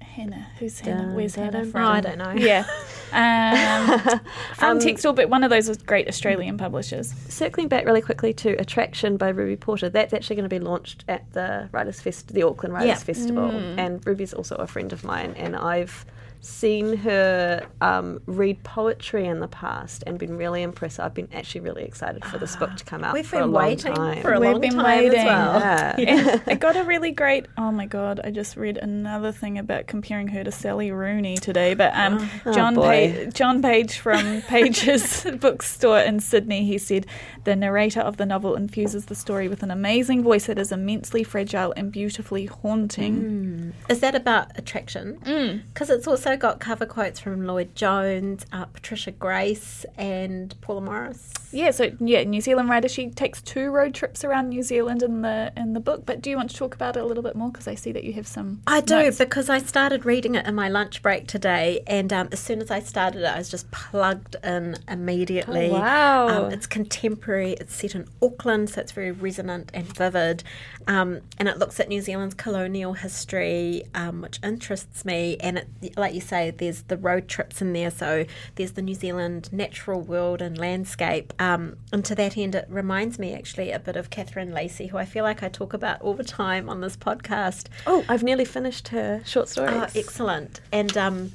[0.00, 1.02] Hannah, who's Hannah?
[1.02, 1.82] Dun, Where's dun, Hannah dun, from?
[1.82, 2.32] Oh, I don't know.
[2.32, 2.64] Yeah,
[3.12, 4.20] um,
[4.56, 7.14] from um, Textile, but one of those great Australian publishers.
[7.28, 11.04] Circling back really quickly to Attraction by Ruby Porter, that's actually going to be launched
[11.08, 12.96] at the Writers Fest, the Auckland Writers Yeah.
[12.96, 13.78] Festival, mm.
[13.78, 16.04] and Ruby's also a friend of mine, and I've
[16.44, 20.98] seen her um, read poetry in the past and been really impressed.
[20.98, 23.46] I've been actually really excited for this book to come out We've for been a
[23.46, 24.20] long waiting time.
[24.22, 25.18] for a We've long been time waiting.
[25.20, 25.60] as well.
[25.60, 25.96] yeah.
[26.02, 27.46] And I got a really great.
[27.56, 28.20] Oh my god!
[28.24, 31.74] I just read another thing about comparing her to Sally Rooney today.
[31.74, 32.82] But um, John boy.
[33.12, 37.06] Page, John Page from Page's bookstore in Sydney, he said
[37.44, 41.22] the narrator of the novel infuses the story with an amazing voice that is immensely
[41.22, 43.72] fragile and beautifully haunting.
[43.88, 45.18] Is that about attraction?
[45.24, 45.62] Mm.
[45.68, 51.32] Because it's also got cover quotes from Lloyd Jones, uh, Patricia Grace, and Paula Morris.
[51.52, 52.88] Yeah, so yeah, New Zealand writer.
[52.88, 56.06] She takes two road trips around New Zealand in the in the book.
[56.06, 57.50] But do you want to talk about it a little bit more?
[57.50, 58.62] Because I see that you have some.
[58.66, 59.18] I do notes.
[59.18, 62.70] because I started reading it in my lunch break today, and um, as soon as
[62.70, 65.68] I started it, I was just plugged in immediately.
[65.68, 66.28] Oh, wow.
[66.46, 67.52] Um, it's contemporary.
[67.52, 70.42] It's set in Auckland, so it's very resonant and vivid,
[70.86, 75.36] um, and it looks at New Zealand's colonial history, um, which interests me.
[75.40, 78.94] And it, like you say, there's the road trips in there, so there's the New
[78.94, 81.32] Zealand natural world and landscape.
[81.38, 84.96] Um, and to that end, it reminds me actually a bit of Catherine Lacey, who
[84.96, 87.66] I feel like I talk about all the time on this podcast.
[87.86, 89.74] Oh, I've nearly finished her short stories.
[89.74, 90.60] Oh, excellent.
[90.72, 91.32] And um,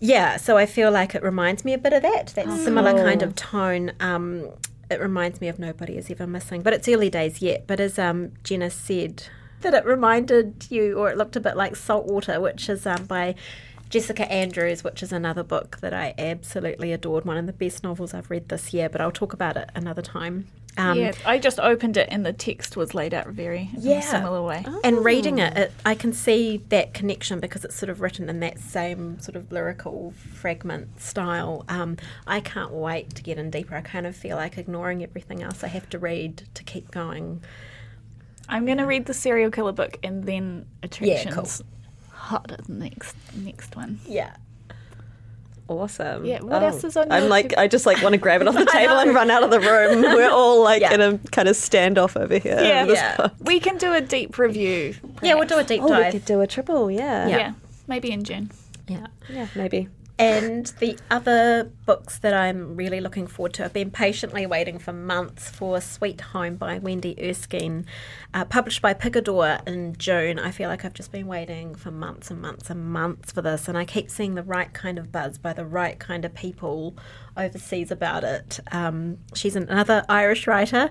[0.00, 3.22] yeah, so I feel like it reminds me a bit of that, that similar kind
[3.22, 3.92] of tone.
[4.00, 4.50] Um,
[4.90, 7.66] it reminds me of Nobody Is Ever Missing, but it's early days yet.
[7.66, 9.24] But as um, Jenna said,
[9.62, 13.34] that it reminded you, or it looked a bit like Saltwater, which is um, by
[13.94, 18.12] Jessica Andrews, which is another book that I absolutely adored, one of the best novels
[18.12, 20.48] I've read this year, but I'll talk about it another time.
[20.76, 24.00] Um, yeah, I just opened it and the text was laid out very in Yeah.
[24.00, 24.66] a similar way.
[24.82, 28.40] And reading it, it, I can see that connection because it's sort of written in
[28.40, 31.64] that same sort of lyrical fragment style.
[31.68, 33.76] Um, I can't wait to get in deeper.
[33.76, 37.44] I kind of feel like ignoring everything else I have to read to keep going.
[38.48, 41.08] I'm going to read the serial killer book and then attractions.
[41.24, 41.62] Yeah, attractions.
[42.24, 44.00] Hot at the next next one.
[44.06, 44.34] Yeah.
[45.66, 46.26] Awesome.
[46.26, 46.66] Yeah, what Oh.
[46.66, 48.66] else is on I'm like, to- I just like want to grab it off the
[48.66, 50.02] table and run out of the room.
[50.16, 50.92] We're all like Yeah.
[50.94, 52.58] in a kind of standoff over here.
[52.60, 52.84] Yeah.
[52.86, 53.28] Yeah.
[53.40, 54.94] We can do a deep review.
[55.22, 56.90] Yeah, we'll do a deep Oh, we could do a triple.
[56.90, 57.28] Yeah.
[57.28, 57.52] Yeah.
[57.86, 58.50] maybe in June.
[58.88, 59.06] Yeah.
[59.30, 59.88] Yeah, maybe.
[60.16, 64.92] And the other books that I'm really looking forward to, I've been patiently waiting for
[64.92, 67.84] months for Sweet Home by Wendy Erskine,
[68.32, 70.38] uh, published by Picador in June.
[70.38, 73.66] I feel like I've just been waiting for months and months and months for this,
[73.66, 76.96] and I keep seeing the right kind of buzz by the right kind of people
[77.36, 78.60] overseas about it.
[78.70, 80.90] Um, she's another Irish writer,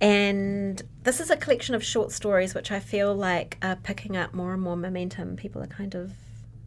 [0.00, 4.32] and this is a collection of short stories which I feel like are picking up
[4.32, 5.36] more and more momentum.
[5.36, 6.12] People are kind of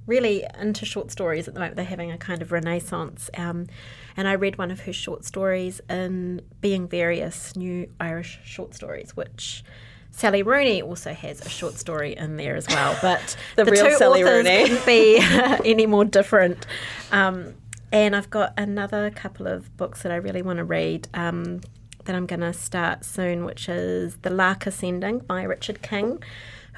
[0.08, 1.76] really into short stories at the moment.
[1.76, 3.30] They're having a kind of renaissance.
[3.38, 3.68] Um,
[4.16, 9.16] and I read one of her short stories in Being Various New Irish Short Stories,
[9.16, 9.64] which
[10.12, 12.98] Sally Rooney also has a short story in there as well.
[13.04, 14.68] But The real Sally authors Rooney.
[14.68, 15.20] couldn't be
[15.70, 16.66] any more different.
[17.12, 17.54] Um,
[17.92, 21.08] and I've got another couple of books that I really want to read.
[21.14, 21.62] Um,
[22.06, 26.24] that I'm going to start soon, which is The Lark Ascending by Richard King,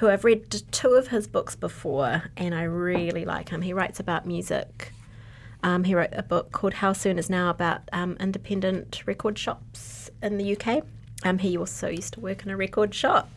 [0.00, 3.60] who I've read two of his books before, and I really like him.
[3.60, 4.94] He writes about music.
[5.62, 10.08] Um, he wrote a book called How Soon Is Now about um, independent record shops
[10.22, 10.84] in the UK.
[11.22, 13.28] Um, he also used to work in a record shop,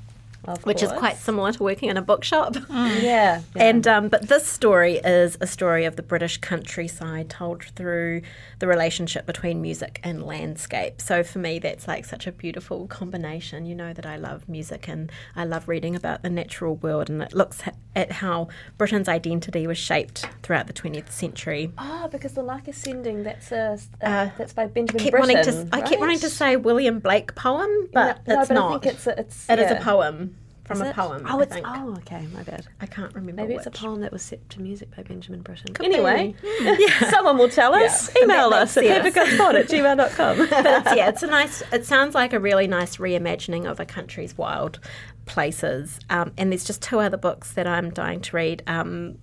[0.46, 2.56] Of which is quite similar to working in a bookshop.
[2.74, 3.42] Yeah.
[3.56, 8.22] And um, but this story is a story of the British countryside told through
[8.60, 11.02] the relationship between music and landscape.
[11.02, 13.66] So for me, that's like such a beautiful combination.
[13.66, 17.22] You know that I love music and I love reading about the natural world, and
[17.22, 17.62] it looks
[17.96, 21.72] at how Britain's identity was shaped throughout the 20th century.
[21.78, 25.36] Oh, because the Lark Ascending, that's a, uh, Uh, that's by Benjamin keep Britten.
[25.36, 28.68] wanting to, I keep wanting to say William Blake poem, but no, it's but not.
[28.68, 29.80] I think it's a, it's It is yeah.
[29.80, 30.33] a poem.
[30.66, 30.96] From Is a it?
[30.96, 31.26] poem.
[31.28, 31.68] Oh, I it's think.
[31.68, 32.68] oh, okay, my bad.
[32.80, 33.42] I can't remember.
[33.42, 35.74] Maybe it's a poem that was set to music by Benjamin Britten.
[35.74, 36.88] Could anyway, be.
[37.10, 38.10] someone will tell us.
[38.16, 38.24] Yeah.
[38.24, 40.38] Email us at papercutspot at gmail.com.
[40.50, 41.64] but it's, yeah, it's a nice.
[41.74, 44.80] It sounds like a really nice reimagining of a country's wild
[45.26, 46.00] places.
[46.10, 48.64] Um, and there's just two other books that I'm dying to read.
[48.68, 49.18] Um,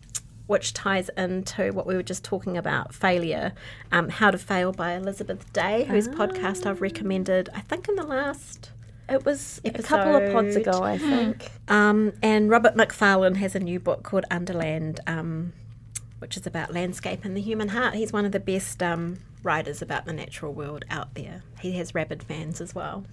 [0.46, 3.52] which ties into what we were just talking about failure,
[3.92, 8.02] um, How to Fail by Elizabeth Day, whose podcast I've recommended, I think, in the
[8.02, 8.72] last.
[9.10, 11.50] It was a couple of pods ago, I think.
[11.68, 15.52] Um, and Robert Macfarlane has a new book called Underland, um,
[16.20, 17.94] which is about landscape and the human heart.
[17.94, 21.42] He's one of the best um, writers about the natural world out there.
[21.60, 23.04] He has rabid fans as well.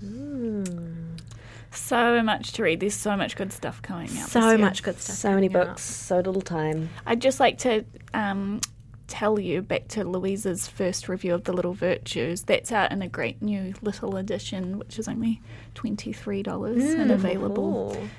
[1.72, 2.80] So much to read.
[2.80, 4.30] There's so much good stuff coming out.
[4.30, 5.16] So much good stuff.
[5.16, 5.68] So many coming out.
[5.74, 6.90] books, so little time.
[7.06, 8.62] I'd just like to um,
[9.08, 12.44] tell you back to Louisa's first review of The Little Virtues.
[12.44, 15.42] That's out in a great new little edition, which is only
[15.76, 18.10] $23 and available Ooh.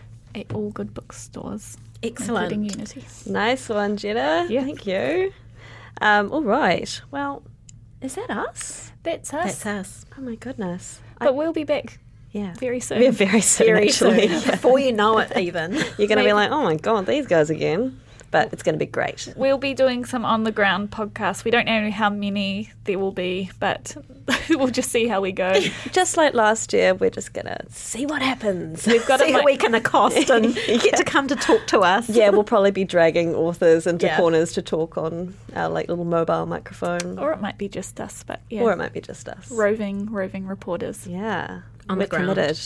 [0.41, 2.53] at all good bookstores, Excellent.
[2.53, 3.05] including Unity.
[3.27, 4.47] Nice one, Jenna.
[4.49, 4.65] Yeah.
[4.65, 5.33] Thank you.
[6.01, 7.01] Um, all right.
[7.11, 7.43] Well,
[8.01, 8.93] is that us?
[9.03, 9.45] That's us.
[9.63, 10.07] That's us.
[10.17, 11.01] Oh my goodness.
[11.19, 11.99] But we'll be back
[12.31, 12.55] Yeah.
[12.55, 13.01] very soon.
[13.01, 14.29] We're very soon, Very actually.
[14.29, 14.51] soon.
[14.53, 15.73] Before you know it, even.
[15.99, 18.01] You're going to be like, oh my god, these guys again.
[18.31, 19.33] But it's going to be great.
[19.37, 21.45] We'll be doing some on the ground podcasts.
[21.45, 23.97] We don't know how many there will be, but
[24.51, 25.59] we'll just see how we go.
[25.93, 28.87] Just like last year, we're just going to see what happens.
[28.87, 31.81] We've got See a who we can accost and get to come to talk to
[31.81, 32.09] us.
[32.11, 34.19] yeah, we'll probably be dragging authors into Yeah.
[34.19, 38.23] corners to talk on our like little mobile microphone, or it might be just us,
[38.27, 38.61] but yeah.
[38.61, 39.51] or it might be just us.
[39.51, 41.07] roving, roving reporters.
[41.07, 42.29] Yeah, On we're the ground.
[42.29, 42.61] committed.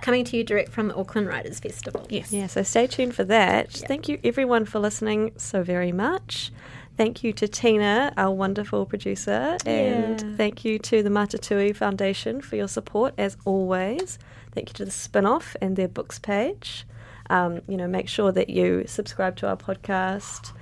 [0.00, 2.06] Coming to you direct from the Auckland Writers Festival.
[2.08, 2.32] Yes.
[2.32, 3.70] Yeah, so stay tuned for that.
[3.72, 6.50] Thank you everyone for listening so very much.
[6.96, 10.36] Thank you to Tina, our wonderful producer, and Yeah.
[10.36, 14.18] thank you to the Mātātuhi Foundation for your support as always.
[14.52, 16.86] Thank you to the Spinoff and their books page.
[17.30, 20.52] Um, you know, make sure that you subscribe to our podcast,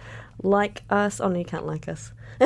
[0.42, 1.20] like us.
[1.20, 2.12] Oh no, you can't like us.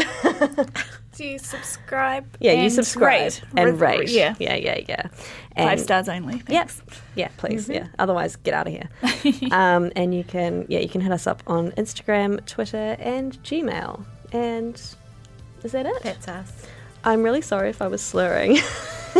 [1.16, 2.24] Do you subscribe?
[2.40, 3.42] Yeah, you subscribe rate.
[3.56, 4.08] and rate.
[4.08, 4.34] Yeah.
[4.38, 5.02] yeah, yeah, yeah.
[5.56, 6.42] Five And- stars only.
[6.48, 6.80] Yes.
[7.14, 7.68] Yeah, please.
[7.68, 7.88] Yeah.
[7.98, 8.88] Otherwise, get out of here.
[9.52, 14.04] um, and you can, yeah, you can hit us up on Instagram, Twitter, and Gmail.
[14.32, 14.76] And
[15.64, 16.02] is that it?
[16.04, 16.52] That's us.
[17.04, 18.52] I'm really sorry if I was slurring.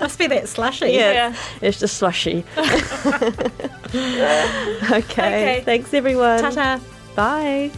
[0.00, 0.90] Must be that slushy.
[0.92, 1.36] yeah, Yeah.
[1.60, 2.44] it's just slushy.
[2.56, 3.50] okay.
[4.92, 5.62] Okay.
[5.64, 6.40] Thanks, everyone.
[6.40, 6.80] Ta-ta.
[7.16, 7.70] Bye.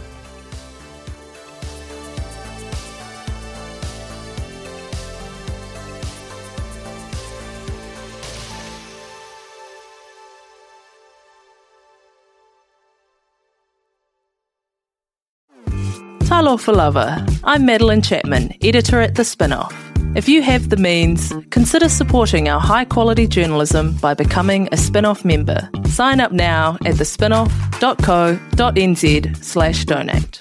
[16.37, 17.25] For Lover.
[17.45, 19.73] I'm Madeleine Chapman, editor at The Spinoff.
[20.15, 25.25] If you have the means, consider supporting our high quality journalism by becoming a Spinoff
[25.25, 25.67] member.
[25.87, 30.37] Sign up now at thespinoff.co.nz slash donate.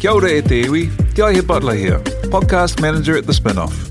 [0.00, 1.98] Kia ora e te iwi, Te Butler here,
[2.30, 3.90] podcast manager at The Spinoff.